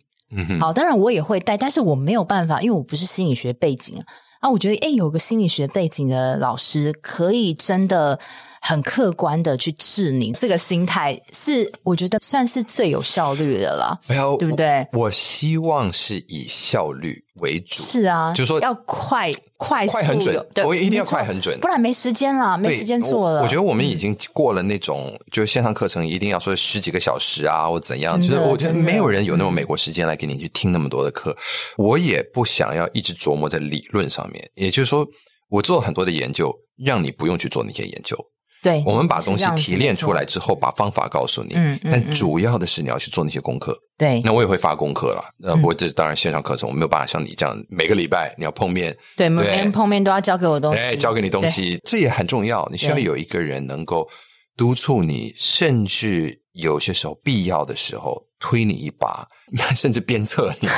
[0.58, 4.04] 好，当然我也会带，但是我没有办法，因为我不是心理学背景啊。
[4.44, 8.20] 啊，我觉得，诶，有个心理学背景的老师，可以真的。
[8.66, 14.86] 很客观的去治你这个心态，是我觉得算是最有效率的了，没有对不对？
[14.94, 23.40] 我，我希望是以效率为主，是啊，就是说要快、快、快很准，对，我一定要快很准，不然没时间了，没时间做了。
[23.40, 31.36] 我，我觉得我们已经过了那种，嗯、就是线上课程一定要说十几个小时啊，或怎样，就是我觉得没有人有那种美国时间来给你去听那么多的课，
[31.76, 34.50] 我也不想要一直琢磨在理论上面。
[34.54, 35.06] 也就是说，
[35.50, 38.16] 我做了很多的研究，让你不用去做那些研究。
[38.64, 41.52] 对，我们把东西提炼出来之后，把方法告诉你。
[41.54, 43.78] 嗯，嗯，但主要的是你要去做那些功课。
[43.98, 45.22] 对，那我也会发功课了。
[45.42, 48.96] 呃，不过这当然线上课程我没有办法像你这样每个礼拜你要碰面。
[49.18, 50.80] 对，每天碰面都要交给我东西。
[50.80, 52.66] 哎，交给你东西，这也很重要。
[52.72, 54.08] 你需要有一个人能够
[54.56, 58.26] 督促你，甚至有些时候必要的时候。
[58.46, 59.26] 推你一把，
[59.74, 60.68] 甚至鞭策你。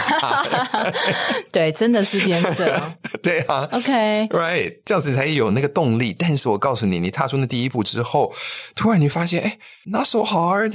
[1.50, 2.80] 对，真的是鞭策。
[3.20, 6.14] 对啊，OK，Right，这样子才有那个动力。
[6.16, 8.32] 但是我告诉你，你踏出那第一步之后，
[8.76, 10.74] 突然你发现，哎，Not so hard。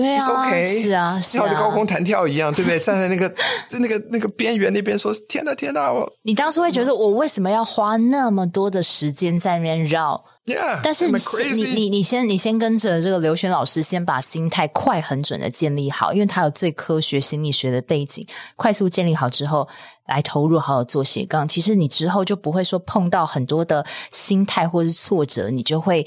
[0.00, 2.78] 对啊，OK，是啊，是啊，就高空弹跳一样，对不对？
[2.80, 3.32] 站在那个
[3.80, 11.18] 那个那个边缘那边，说：“天哪，天哪！”我， 你当初会觉得，我为什么要花那么多的时间在那边绕？Yeah, 但是你
[11.52, 19.68] 你你你先你先跟着这个刘璇老师，先把心态快很准的建立好，因为他有最科学心理学的背景，快速建立好之后，
[20.06, 21.46] 来投入好好做斜杠。
[21.46, 26.06] 其实你之后就不会说碰到很多的心态或是挫折，你就会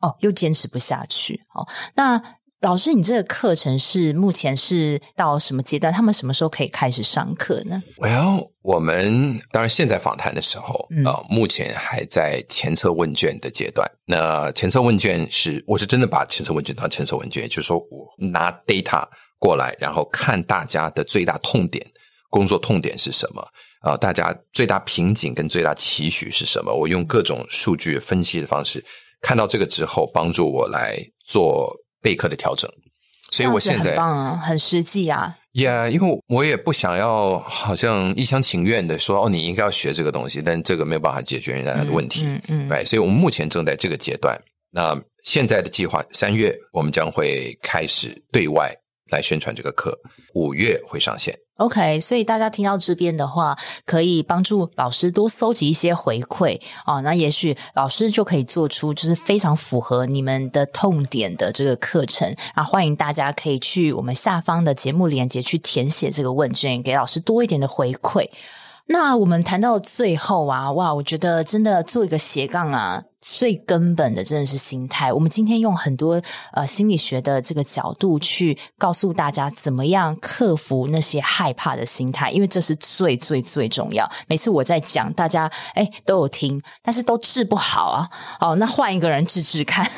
[0.00, 1.66] 哦又坚持不下去哦。
[1.94, 2.22] 那。
[2.60, 5.90] 老师，你这个课程是目前是到什么阶段？
[5.90, 13.90] 他们什么时候可以开始上课呢？Well，我们当然现在访谈的时候，嗯、呃，目前还在前测问卷的阶段。
[14.04, 21.82] 那前测问卷是，我是真的把前测问卷当前测问卷，也就是说，我拿 data 过来，然后看大家的最大痛点、
[22.28, 23.40] 工作痛点是什么
[23.80, 23.96] 啊、呃？
[23.96, 26.70] 大家最大瓶颈跟最大期许是什么？
[26.74, 28.84] 我用各种数据分析的方式
[29.22, 31.74] 看到这个之后，帮助我来做。
[32.00, 32.70] 备课的调整，
[33.30, 35.36] 所以我现在很棒啊，很实际啊。
[35.52, 42.24] Yeah，因为我也不想要好像一厢情愿的说哦，你应该要学这个东西，但这个没有办法解决人家的问题。
[42.24, 44.40] 嗯嗯，对，所以我们目前正在这个阶段。
[44.70, 48.72] 那现在的计划，三月我们将会开始对外
[49.10, 49.98] 来宣传这个课，
[50.34, 51.36] 五月会上线。
[51.60, 57.02] OK，所以大家听到这边的话，可以帮助老师多搜集一些回馈哦。
[57.02, 62.64] 那也许老师就可以做出就是非常符合你们的痛点的这个课程啊。
[62.64, 68.26] 欢迎大家可以去我们下方的节目链接去填写这个问卷，给老师多一点的回馈。
[68.92, 73.04] 那我们谈到最后啊，哇，我觉得真的做一个斜杠啊。
[73.20, 75.12] 最根本的真的是心态。
[75.12, 76.20] 我们今天用很多
[76.52, 84.10] 呃心理学的这个角度去告诉大家，怎么样克服那些害怕的心态，因为这是最最最重要。
[84.26, 88.08] 每次我在讲，大家诶都有听，但是都治不好啊。
[88.40, 89.88] 哦，那换一个人治治看。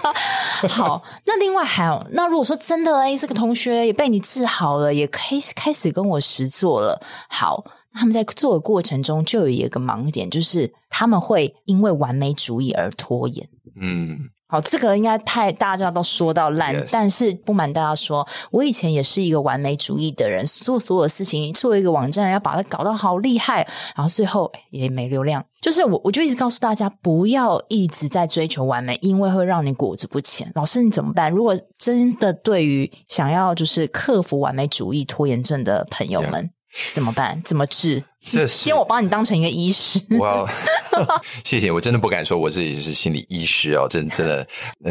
[0.68, 7.04] 好，那另外还有，那如果说真的诶这个同学也被你治好了，也开始开始跟我实作了。
[7.28, 7.64] 好。
[7.92, 13.48] 他们在做的过程中就有一个盲点，就是他们会因为完美主义而拖延。
[13.80, 16.90] 嗯，好，这个应该太大家都说到烂，Yes.
[16.92, 25.44] 但是不瞒大家说，我以前也是一个完美主义的人，做所有事情，做一个网站要把它搞得好厉害，然后最后也没流量。
[25.60, 30.50] 就是我，我就一直告诉大家，不要一直在追求完美，因为会让你裹足不前。
[30.54, 31.30] 老师，你怎么办？
[31.30, 36.44] 如果真的对于想要就是克服完美主义拖延症的朋友们。
[36.44, 36.59] Yeah.
[36.94, 37.40] 怎么办？
[37.44, 38.02] 怎么治？
[38.28, 39.98] 这是先我把你当成一个医师。
[41.44, 44.46] 谢谢，我真的不敢说我自己是心理医师哦，真的真的。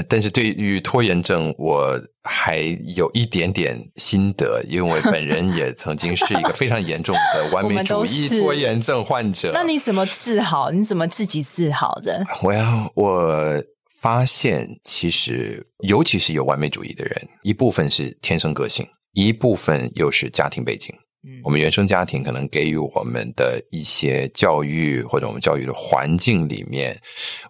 [0.09, 2.57] 但是对于拖延症，我还
[2.95, 9.51] 有一点点心得，因为我本人也曾经是一个非常严重的 完美主义拖延症患者。
[9.53, 10.71] 那你怎么治好？
[10.71, 12.25] 你怎么自己治好的？
[12.41, 13.63] 我要我
[14.01, 20.93] 发现，其实尤其是有完美主义的人，一部分是天生个性，一部分又是家庭背景。
[21.23, 26.97] 嗯，我们原生家庭可能给予我们的一些教育，或者我们教育的环境里面，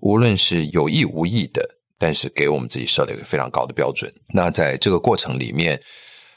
[0.01, 1.61] 无论是有意无意的，
[1.97, 4.11] 但是给我们自己设了一个非常高的标准。
[4.33, 5.79] 那在这个过程里面，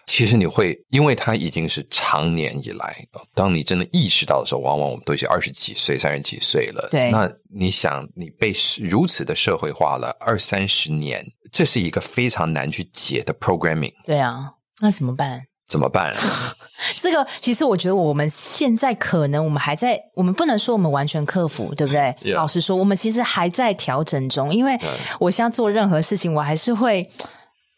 [0.05, 6.87] 其实你会，因为它已经是长年以来，当你真的意识到的时候，往往我们都已经二十几岁、三十几岁了。
[6.91, 13.95] 对，那你想，你被如此的社会化了二三十年，这是一个非常难去解的 programming。
[14.05, 15.47] 对啊，那怎么办？
[15.73, 16.15] 怎么办？
[17.01, 22.35] 这个其实我觉得我们现在可能我们还在，我们不能说我们完全克服，对不对？Yeah.
[22.35, 24.55] 老实说，我们其实还在调整中。
[24.55, 24.79] 因为
[25.19, 27.09] 我现在做任何事情，我还是会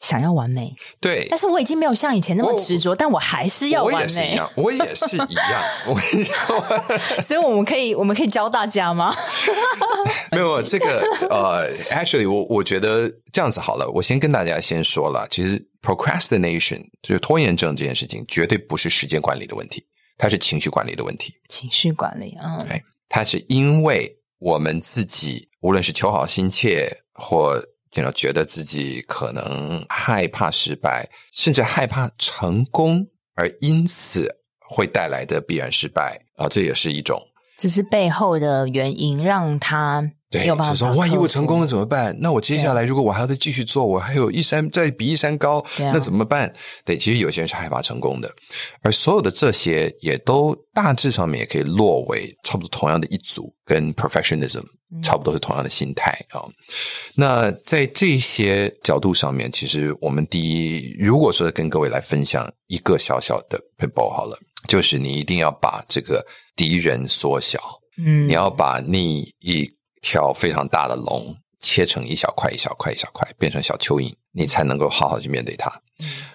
[0.04, 0.74] 想要完美。
[1.00, 3.96] 对，但是我已经没有像以前那么执着，但我还是要完美。
[3.96, 5.62] 我也是一样，我也是一样。
[5.88, 9.14] 我所以我们可以，我们可以教大家吗？
[10.30, 11.00] 没有这个
[11.30, 13.90] 呃，actually，我我觉得这样子好了。
[13.94, 15.64] 我先跟大家先说了，其实。
[15.84, 19.84] Procrastination 就是拖延症这件事情，绝对不是时间管理的问题，
[20.16, 21.34] 它是情绪管理的问题。
[21.50, 27.62] 情绪管理啊，对，它是因为我们自己无论是求好心切，或
[28.12, 34.28] 觉得自己可能害怕失败，甚至害怕成功，而因此
[34.70, 37.20] 会带来的必然失败啊，这也是一种。
[37.58, 40.10] 这是背后的原因让他。
[40.38, 42.16] 对，就是说，万一我成功了怎么办？
[42.18, 46.52] 那我接下来如果我还要再继续做，我还有一山再比一山高，那怎么办？
[46.84, 48.30] 对，其实有些人是害怕成功的，
[48.82, 54.62] 而所有的这些也都大致上面也可以落为差不多同样的一组，跟 perfectionism
[55.02, 56.42] 差不多是同样的心态啊。
[56.44, 56.52] 嗯。
[57.14, 66.24] 那在这些角度上面，其实我们第一，如果说跟各位来分享一个小小的 people 好了，就是你一定要把这个
[66.56, 67.60] 敌人缩小，
[67.98, 69.70] 嗯，你要把你一。
[70.04, 75.72] 条非常大的龙切成一小块一小块一小块，变成小蚯蚓，你才能够好好去面对它。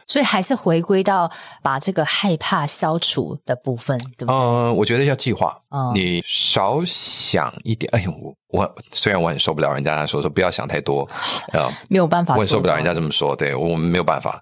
[0.07, 1.29] 所以还是回归到
[1.61, 4.33] 把这个害怕消除的部分，对不对？
[4.33, 5.55] 嗯，我觉得要计划。
[5.69, 7.87] 嗯，你少想一点。
[7.93, 11.07] 哎呦，我我虽然我很受不了人家说说不要想太多，
[11.53, 13.35] 啊，没有办法，我很受不了人家这么说。
[13.35, 14.41] 对，我们没有办法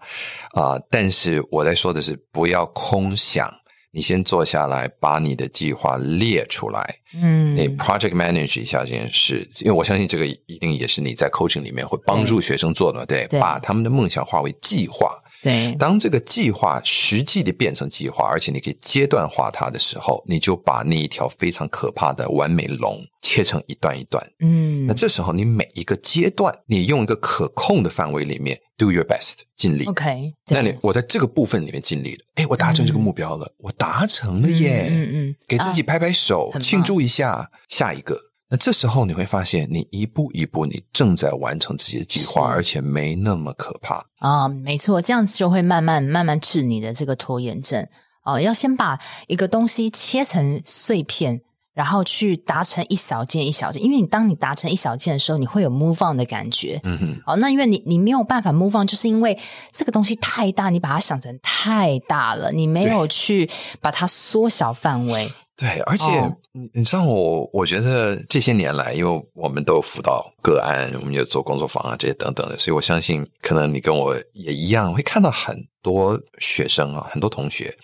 [0.53, 3.53] 啊，呃，但是我在说的是不要空想。
[3.97, 6.95] 你先坐下来，把你的计划列出来。
[7.19, 15.19] 嗯，你 project manage 一下这件事，因为我相信这个一定也是你在 coaching 里面会帮助学生做的，对，对，把他们的梦想化为计划。
[15.41, 24.25] 对，当这个计划实际的变成计划，而且你可以阶段化它的时候，你就把那一条非常可怕的完美龙切成一段一段。
[24.39, 29.85] 嗯，那这时候你每一个阶段，你用一个可控的范围里面 do your best，尽力。
[29.85, 34.87] OK，那你我在这个部分里面尽力了，哎，我达成这个目标了，嗯、我达成了耶！
[34.89, 38.19] 嗯嗯，给自己拍拍手，啊、庆祝一下，下一个。
[38.49, 44.47] 那这时候你会发现，你一步一步，你正在完成自己的计划，而且没那么可怕啊！
[44.47, 47.85] 没错，这样子就会慢慢慢慢治你的这个拖延症
[48.23, 48.39] 哦！
[48.39, 51.41] 要先把一个东西切成碎片，
[51.73, 56.79] 然后去达成一小件一小件，因为你当你达成一小件的时候，你会有 move on 的感觉。
[56.85, 59.37] 嗯哼，哦，那因为你你没有办法 move on，就是因为
[59.73, 63.49] 这个东西太大，你把它想成太大了，你没有去
[63.81, 65.29] 把它缩小范围。
[65.57, 66.05] 对，而且
[66.51, 77.75] 你你知道我，我觉得这些年来，因为我们都有辅导个案，我们有做工作坊啊这些等等的，所以我相信，可能你跟我也一样，会看到很多学生啊，很多同学，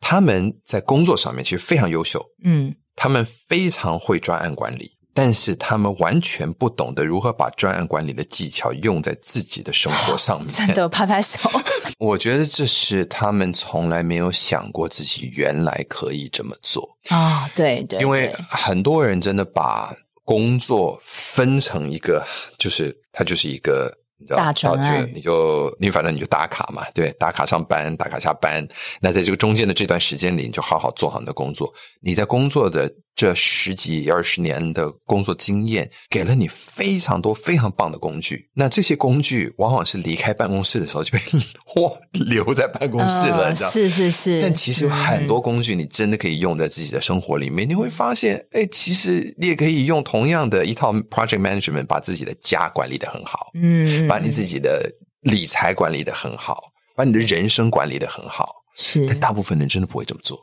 [0.00, 4.97] 他们在工作上面其实非常优秀，嗯，他们非常会专案管理。
[5.18, 10.48] 但是他们完全不懂得如何把专案管理的技巧用在自己的生活上面。
[10.54, 11.38] 真的拍拍手。
[11.98, 17.50] 我觉得这是他们从来没有想过自己原来可以这么做啊、哦！
[17.56, 19.92] 对对，因为很多人真的把
[20.22, 22.24] 工作分成一个，
[22.56, 23.92] 就是它就是一个。
[24.20, 28.66] 你知道大专案，你就你反正你就打卡嘛，对，打卡上班，打卡下班。
[29.00, 31.72] 那在这个中间的这段时间里，你就好好做好你的工作。
[32.00, 38.48] 你在工作的这十几二十年的工作经验，给了你非常多非常棒的工具。
[38.54, 41.24] 那这些工具往往是离开办公室的时候就被
[41.82, 43.70] 哇留在办公室了，呃、你知道？
[43.70, 44.40] 是是是。
[44.40, 47.66] 但其实有很多工具，你真的可以用在自己的生活里面。
[47.66, 53.50] 嗯、你会发现，哎，其实你也可以用同样的一套 project management，把自己的家管理的很好。
[53.54, 54.06] 嗯。
[54.06, 54.88] 把你自己的
[55.22, 59.04] 理财管理的很好，把你的人生管理的很好，是。
[59.08, 60.38] 但大部分人真的不会这么做。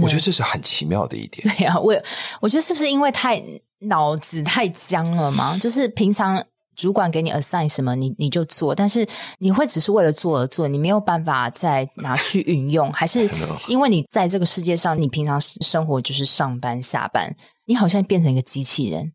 [0.00, 1.48] 我觉得这是很奇妙的一点。
[1.56, 1.94] 对啊，我
[2.40, 3.42] 我觉得是不是因为太
[3.80, 5.58] 脑子太僵了吗？
[5.60, 6.44] 就是平常。
[6.74, 9.06] 主管给你 assign 什么，你你就做，但是
[9.38, 13.28] 你会只是为了做而做，你没有办法再拿去运用，还是
[13.68, 19.12] 因为你在这个世界上，你平常生活就是上班下班，你好像变成一个机器人，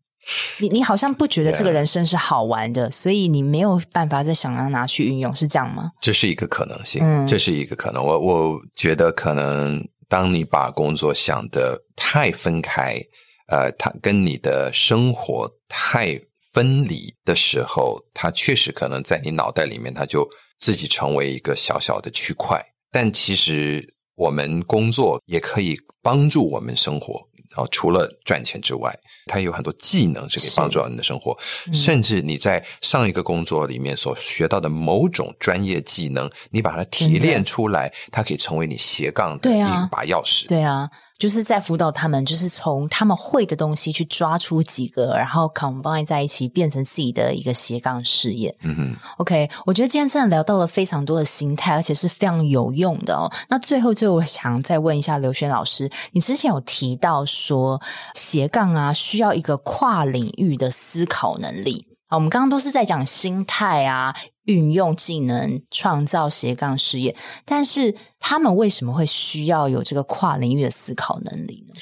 [0.60, 5.90] 你你好像不觉得这个人生是好玩的，所以你没有办法再想要拿去运用，是这样吗？
[6.00, 8.02] 这是一个可能性，嗯，这是一个可能。
[8.02, 13.00] 我我觉得可能当你把工作想得太分开，
[13.46, 16.20] 呃，它跟你的生活太。
[16.50, 20.28] 分离的时候，它确实可能在你脑袋里面，它就
[20.58, 22.60] 自己成为一个小小的区块。
[22.90, 23.86] 但其实
[24.16, 27.27] 我们工作也可以帮助我们生活。
[27.66, 28.94] 除了赚钱之外，
[29.26, 31.36] 它有很多技能是可以帮助到你的生活。
[31.72, 40.46] 甚至你在上一个工作里面所学到的某种专业技能，你把它提炼出来，它可以成为你斜杠的一把钥匙。
[40.48, 40.88] 对啊。
[41.18, 48.54] 就是在辅导他们，就是从他们会的东西去抓出几个，然后 combine 在一起，变成自己的一个斜杠事业。
[48.62, 53.28] 嗯哼，OK，我觉得今天真的聊到了非常多的心态，而且是非常有用的哦。
[53.48, 57.82] 那最后，最后我想再问一下刘轩老师，你之前有提到说
[58.14, 61.84] 斜杠啊，需要一个跨领域的思考能力。
[62.08, 67.14] 啊，我们刚刚都是在讲心态啊，运用技能，创造斜杠事业。
[67.44, 71.74] 但是他们为什么会需要有这个跨领域的思考能力呢？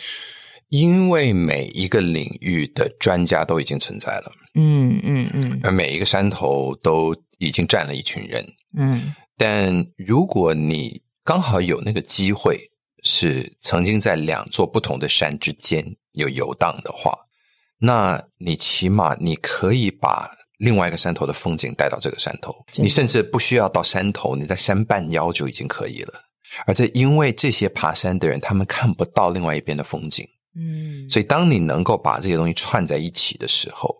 [0.68, 8.44] 因为每一个领域的专家都已经存在了，嗯嗯嗯，而每一个山头都已经站了一群人，
[8.76, 9.14] 嗯。
[9.38, 12.58] 但如果你刚好有那个机会，
[13.04, 17.16] 是曾经在两座不同的山之间有游荡的话。
[17.78, 26.14] 那你起码你可以把另外一个山头的风景带到这个山头，你甚至不需要到山头，你在山半腰就已经可以了。
[26.66, 30.26] 而且因为这些爬山的人，他们看不到另外一边的风景，
[30.58, 33.94] 嗯，所以当你能够把这些东西串在一起的时候，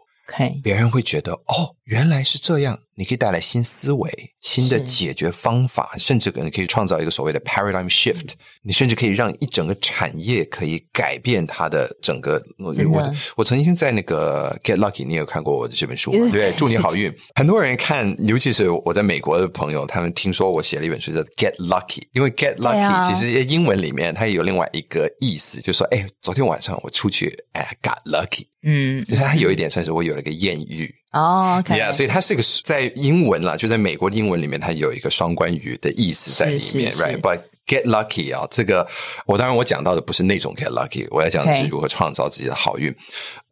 [0.62, 2.78] 别人会觉得哦，原来是这样。
[2.96, 8.30] 你可以带来新思维、新的解决方法，甚至可能可以创造一个所谓的 paradigm shift。
[8.62, 12.42] 你甚至可以让一整个产业可以改变它的整个。
[12.58, 16.30] 我我曾经在那个 Get Lucky，你有看过我的这本书吗？
[16.30, 17.14] 对，祝你好运。
[17.34, 28.46] 很多人看，尤其是我在美国的朋友，他们听说我写了一本书叫 Get Lucky，因为 Get Lucky 其实英文里面它也有另外一个意思，就是说，哎，昨天晚上我出去，哎，got lucky。
[28.62, 30.92] 嗯，它有一点算是我有了一个艳遇。
[31.16, 38.86] 哦，yeah，所以它是一个在英文啦，就在美国的英文里面，它有一个双关语的意思在里面，right？But get lucky 啊，这个
[39.24, 42.94] 我当然我讲到的不是那种 get lucky，我要讲的是如何创造自己的好运。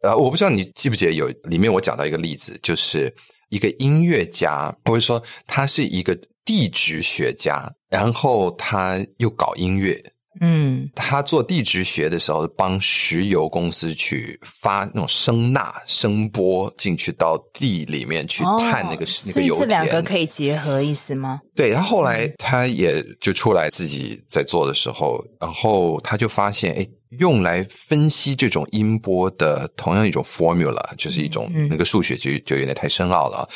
[0.03, 3.11] 呃，我不知道你记不记得有里面我讲到一个例子，就是
[3.49, 9.99] 一个音乐家，或者说他是一个地质学家，然后他又搞音乐。
[10.41, 19.59] 嗯，他做地质学的时候，帮石油公司去发那种声呐声波进去到地里面去探那个、哦、那个油田。
[19.59, 21.39] 这两个可以结合意思吗？
[21.55, 26.85] 对，他后来他也就出来自己在做的时候，然后他就发现，哎，
[27.19, 33.47] 用来分析这种音波的同样一种 formula，就是一种那个数学就就有点太深奥了，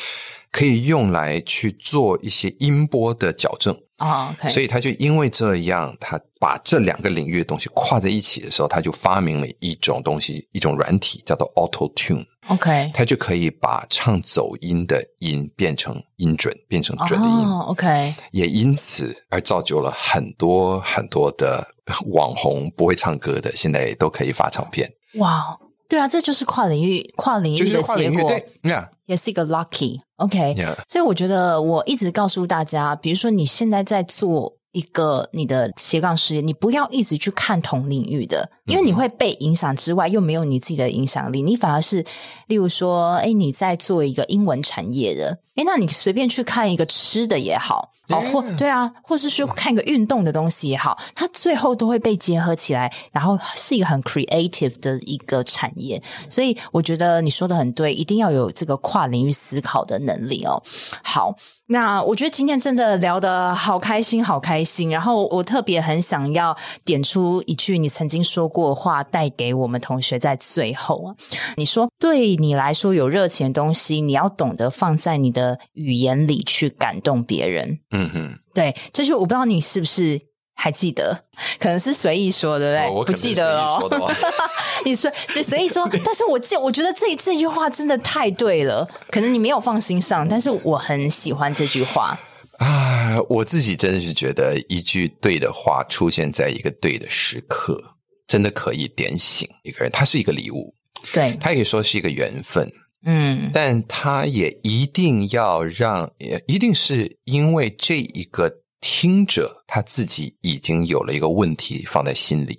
[0.50, 3.76] 可以用来去做一些音波的矫正。
[4.00, 4.50] 啊，oh.
[4.50, 12.24] 所以他就因为这样，他把这两个领域的东西跨在一起的时候，他就发明了一种东西，一种软体叫做 Auto Tune。
[12.48, 17.46] OK，他就可以把唱走音的音变成音准，变成准的音。
[17.46, 21.64] Oh, OK，也因此而造就了很多很多的
[22.10, 24.90] 网红不会唱歌的，现在也都可以发唱片。
[25.16, 28.28] 哇，wow, 对啊，这就是跨领域跨领域的结果。
[28.28, 28.88] 对，Yeah.
[29.10, 30.54] 也是一个 lucky，OK，okay?
[30.54, 30.76] Yeah.
[30.86, 42.04] 所以我觉得我一直告诉大家，比如说你现在在做一个你的斜杠事业，你不要一直去看同领域的，因为你会被影响之外，又没有你自己的影响力，你反而是，
[42.46, 45.38] 例如说，哎，你在做一个英文产业的。
[45.56, 56.00] 哎，那你随便去看一个吃的也好，哦，或对啊，或是去看一个运动的东西也好，它最后都会被结合起来，然后是一个很 creative 的一个产业。
[56.30, 60.62] 所以我觉得你说的很对，一定要有这个跨领域思考的能力哦。
[61.02, 61.34] 好，
[61.70, 64.90] 那我觉得今天真的聊得好开心，好开心。
[64.90, 71.14] 然后我特别很想要点出一句你曾经说过的话，带给我们同学在最后啊。
[71.56, 75.58] 你说，对你来说有热情的东西，你要懂得放在你的。
[75.74, 80.20] 语言里去感动别人，嗯哼，对，这句我不知道你是不是
[80.60, 81.18] 还记得，
[81.58, 82.92] 可能是随意说的，对不对？
[82.92, 84.14] 哦、我不记得哦。
[84.84, 92.20] 你说对，随意说， 但是我记，我觉得这这句话真的太对了，可能你没有放心上，但是我很喜欢这句话。
[92.58, 97.82] 啊，我自己真的是觉得一句对的话出现在一个对的时刻，
[98.26, 99.90] 真的可以点醒一个人。
[99.90, 100.74] 它是一个礼物，
[101.10, 102.70] 对，它可以说是一个缘分，
[103.06, 112.58] 嗯，但它也一定要让，也一定是因为这一个听者他自己已经有了一个问题放在心里。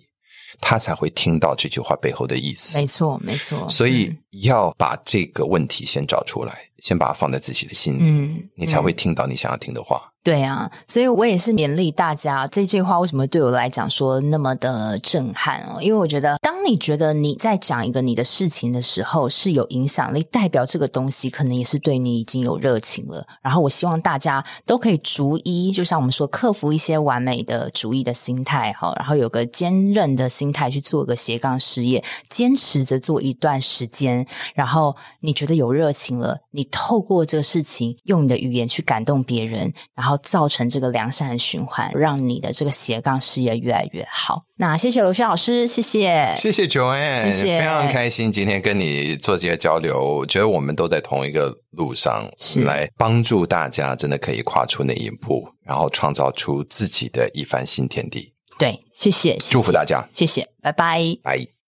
[0.63, 2.77] 他才会听到这句话背后的意思。
[2.77, 3.67] 没错，没错。
[3.67, 10.01] 所以要把这个问题先找出来，嗯、先把它放在自己的心里，嗯，你才会听到你想要听的话。
[10.23, 15.81] 对啊，所以我也是勉励大家，这句话为什么对我来讲说那么的震撼哦？
[15.81, 23.25] 因为我觉得，当你觉得你在讲一个你的事情的时候是有影响力，代表这个东西可能也是对你已经有热情了。
[23.41, 40.17] 然后我希望大家都可以逐一，就像我们说，克服一些完美的主义的心态哈，然后有个坚韧的心态去做个斜杠事业，坚持着做一段时间，然后你觉得有热情了，你透过这个事情用你的语言去感动别人，然后。
[40.31, 44.43] 造成这个良善的循环，让你的这个斜杠事业越来越好。
[44.55, 49.99] 那谢谢罗轩老师，谢谢，谢谢 Joanne，谢谢，非常开心今天跟你做这些交流。
[49.99, 58.31] 我觉得我们都在同一个路上，是来帮助大家，真的可以跨出那一步，然后创造出自己的一番新天地。
[58.57, 61.60] 对，谢谢，谢谢，祝福大家，谢谢，拜拜，拜。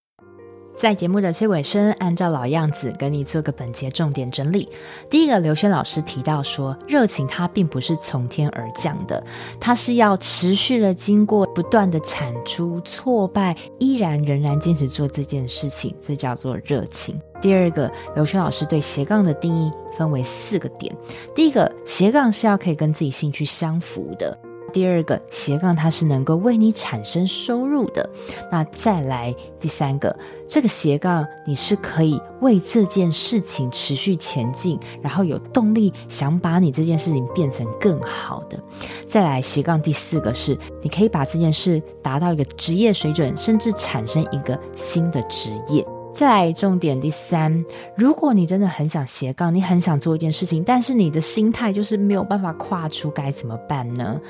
[0.76, 4.68] 在节目的最尾声，按照老样子，跟你做个本节重点整理。
[5.10, 9.24] 第一个，刘轩老师提到说，热情它并不是从天而降的，
[9.60, 17.20] 它是要持续的经过不断的产出挫败，依然仍然坚持做这件事情，这叫做热情。
[17.40, 20.94] 第二个，刘轩老师对斜杠的定义分为四个点。
[21.36, 24.38] 第一个，斜杠是要可以跟自己兴趣相符的。
[24.74, 28.10] 第二个斜杠，它是能够为你产生收入的。
[28.52, 30.14] 那再来第三个，
[30.48, 38.60] 这个斜杠你是可以为这件事情持续前进，然后有动力想把你这件事情变成更好的。
[39.06, 45.86] 再来斜杠第四个是，你可以把这件事达到一个职业水准，甚至产生一个新的职业。
[46.14, 47.66] 再来重点第三，
[47.98, 54.22] 如果你真的很想斜杠，你很想做一件事情，但是你的心态就是没有办法跨出，该怎么办呢？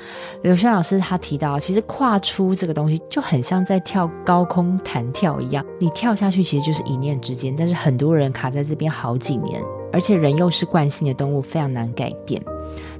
[0.42, 9.62] 刘轩老师他提到，其实跨出这个东西就很像在跳高空弹跳一样，你跳下去其实就是一念之间，但是很多人卡在这边好几年，
[9.92, 12.42] 而且人又是惯性的动物，非常难改变。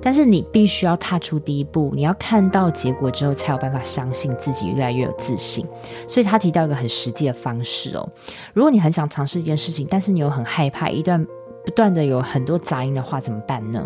[0.02, 5.66] 但是你必须要踏出第一步，你要看到结果之后，才有办法相信自己越来越有自信。
[6.06, 8.08] 所以他提到一个很实际的方式哦，
[8.52, 11.24] 如果你很想尝试一件事情，但是你又很害怕，一段
[11.64, 13.82] 不断的有很多杂音的话，怎么办呢？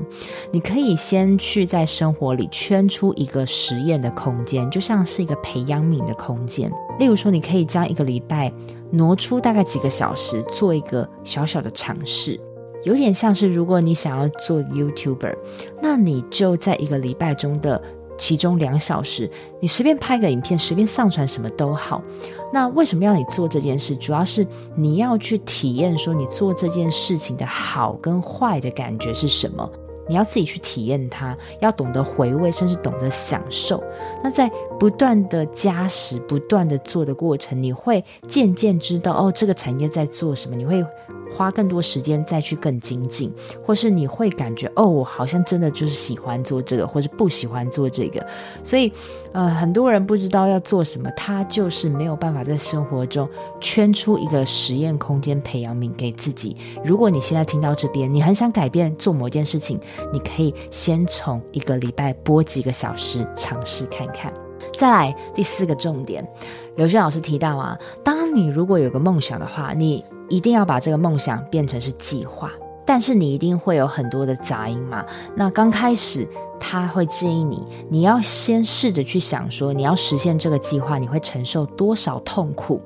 [0.50, 6.70] 你可以先去在生活里圈出一个实验的空间，就像是一个培养皿的空间。
[6.98, 8.52] 例如说，你可以将一个礼拜
[8.90, 12.40] 挪出大概几个小时，做一个小小的尝试。
[12.84, 15.36] 有点像是，如果你想要做 YouTuber，
[15.82, 17.80] 那你就在一个礼拜中的
[18.16, 22.02] 其中两小时，你随便拍个影片，随便上传什么都好。
[22.52, 23.94] 那为什么要你做这件事？
[23.96, 29.70] 主要是你要去体验，说你做这件事情的好跟坏的感觉是什么。
[30.08, 33.84] 你要自己去体验它，要懂得回味，甚至懂得享受。
[34.24, 40.56] 那在不断的加时、不断的做的过程，你会渐渐知道哦，这个产业在做什么。
[40.56, 40.84] 你会。
[41.30, 43.30] 花更多时间再去更精进，
[43.62, 48.26] 或是你会感觉哦，我好像真的就是喜欢做这个，或是不喜欢做这个。
[48.64, 48.90] 所以，
[49.32, 53.28] 呃，很多人不知道要做什么，他就是没有办法在生活中
[53.60, 56.56] 圈出一个实验空间，培养皿给自己。
[56.82, 59.78] 如果你现在听到这边，你很想改变做某件事情，
[60.10, 64.47] 你可以先从一个礼拜播几个小时尝试看看。
[64.78, 66.26] 再来第四个重点，
[66.76, 70.04] 刘轩老师提到啊，当你如果有个梦想的话，你。
[70.30, 72.52] 一定要把这个梦想变成是计划，
[72.84, 75.02] 但是你一定会有很多的杂音嘛。
[75.34, 76.28] 那刚开始
[76.60, 82.78] 他会建议你，你要先试着去想说，你要实现这个计划，你会承受多少痛苦？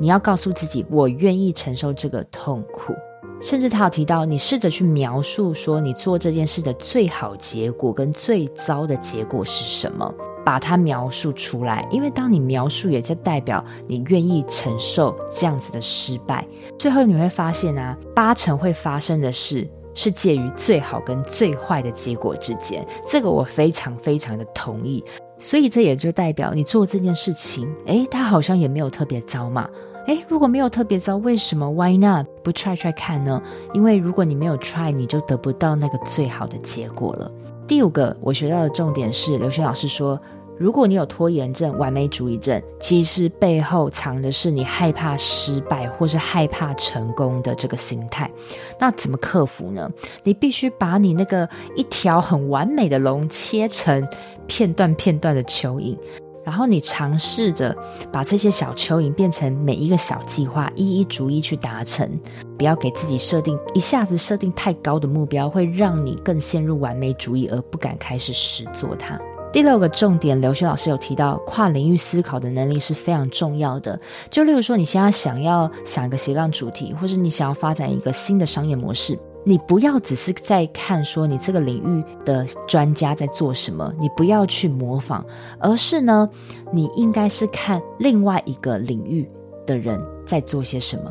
[0.00, 2.92] 你要告诉自己，我愿意承受这个痛苦。
[3.40, 10.12] 甚至他有提到，你试着去描述说，你做这件事的最好结果跟最糟的结果是什么？
[10.44, 16.46] 把它描述出来，因为当你描述，也就代表你愿意承受这样子的失败。
[16.78, 22.86] 最后你会发现啊，八成会发生的事是介于最好跟最坏的结果之间。
[23.08, 25.02] 这个我非常非常的同意。
[25.38, 29.68] 所以这也就代表你做这件事情，诶，它好像也没有特别糟嘛。
[30.06, 33.42] 诶，如果没有特别糟， 为什么 Why not 不 try try 看呢？
[33.72, 37.30] 因为如果你没有 try，你就得不到那个最好的结果了。
[37.66, 40.20] 第五个我学到的重点是，刘轩老师说，
[40.56, 48.30] 如果你有拖延症、完美主义症，其实背后藏的是你害怕失败或是害怕成功的这个心态。
[48.78, 49.88] 那怎么克服呢？
[50.22, 54.06] 你必须把你那个一条很完美的龙切成
[54.46, 55.98] 片段片段的蚯蚓，
[56.44, 57.76] 然后你尝试着
[58.12, 62.08] 把这些小蚯蚓变成每一个小计划，一一逐一去达成。
[62.56, 69.18] 不要给自己设定一下子设定太高的目标，会让你更陷入完美主义而不敢开始实做它。
[69.54, 73.96] 第六个重点，刘轩老师有提到，跨领域思考的能力是非常重要的。
[74.28, 85.22] 就例如说，你现在想要想一个斜杠主题，或是你想要发展一个新的商业模式，你不要只是在看说你这个领域的专家在做什么，你不要去模仿，
[85.60, 86.28] 而是呢，
[86.72, 89.30] 你应该是看另外一个领域
[89.64, 91.04] 的人在做些什么。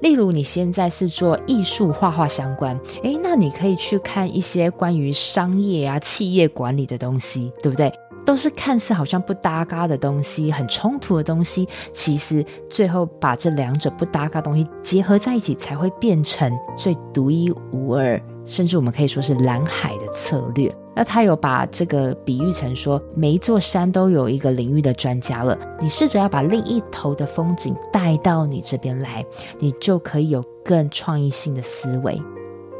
[0.00, 7.92] 例如，你现在是做艺术画画相关，诶，那你可以去看一些关于商业啊、企业管理的东西，对不对？
[8.24, 20.74] 都是看似好像不搭嘎的东西，很冲突的东西，其实最后把这两者不搭嘎的东西结合在一起，才会变成最独一无二，甚至我们可以说是蓝海的策略。
[20.96, 25.56] 那他有把这个比喻成说，每一座山都有一个领域的专家了。
[25.78, 29.24] 你试着要把另一头的风景带到你这边来，
[29.60, 32.20] 你就可以有更创意性的思维。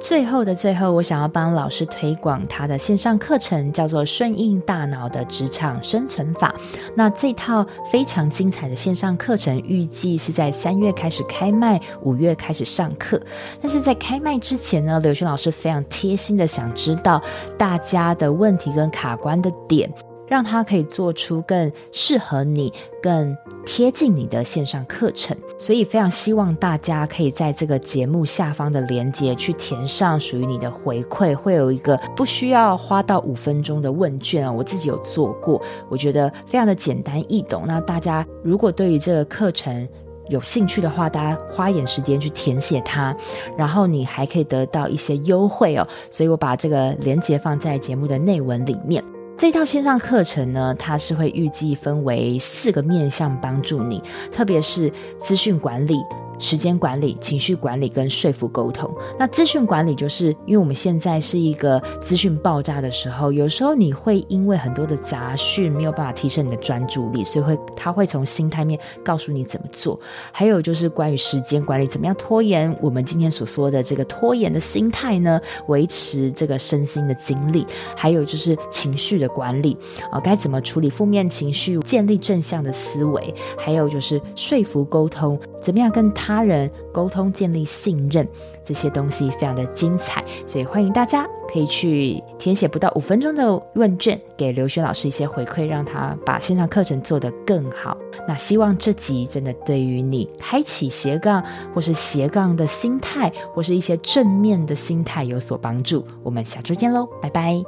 [0.00, 6.54] 最后的最后，我想要帮老师推广他的线上课程，叫做《顺应大脑的职场生存法》。
[6.94, 13.20] 那这套非常精彩的线上课程，预计是在三月开始开卖，五月开始上课。
[13.60, 17.20] 但是在开卖之前呢，刘轩老师非常贴心的想知道
[17.58, 19.92] 大家的问题跟卡关的点。
[20.28, 22.72] 让他可以做出更适合你、
[23.02, 37.64] 更贴近你的线上课程，所以非常希望大家可以在这个节目下方的链接去填上属于你的回馈，会有一个不需要花到五分钟的问卷啊，我自己有做过，我觉得非常的简单易懂。
[37.66, 39.88] 那大家如果对于这个课程
[40.28, 43.16] 有兴趣的话，大家花一点时间去填写它，
[43.56, 45.86] 然后你还可以得到一些优惠哦。
[46.10, 49.02] 所以我把这个链接放在节目的内文里面。
[49.38, 56.02] 这套线上课程呢，它是会预计分为四个面向帮助你，特别是资讯管理。
[56.38, 58.90] 时间管理、情绪管理跟说服沟通。
[59.18, 69.98] 那资讯管理就是因为我们现在是一个资讯爆炸的时候，有时候你会因为很多的杂讯没有办法提升你的专注力，所以会他会从心态面告诉你怎么做。
[70.30, 72.74] 还有就是关于时间管理，怎么样拖延？
[72.80, 77.66] 我们今天所说的这个拖延的心态呢，维持这个身心的精力。
[77.96, 79.76] 还有就是情绪的管理
[80.12, 83.34] 啊，该怎么处理负面情绪，建立正向的思维？
[83.56, 86.27] 还有就是说服沟通，怎么样跟他。
[86.28, 88.28] 他人沟通、建立信任，
[88.62, 97.96] 这些东西非常的精彩，所以欢迎大家可以去填写不到五分钟的问卷，给刘轩老师一些回馈，让他把线上课程做得更好。
[98.26, 101.42] 那希望这集真的对于你开启斜杠
[101.74, 106.06] 或是斜杠的心态，或是一些正面的心态有所帮助。
[106.22, 107.64] 我们下周见喽，拜拜！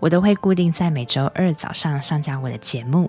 [0.00, 3.08] 我都会固定在每周二早上上架我的节目。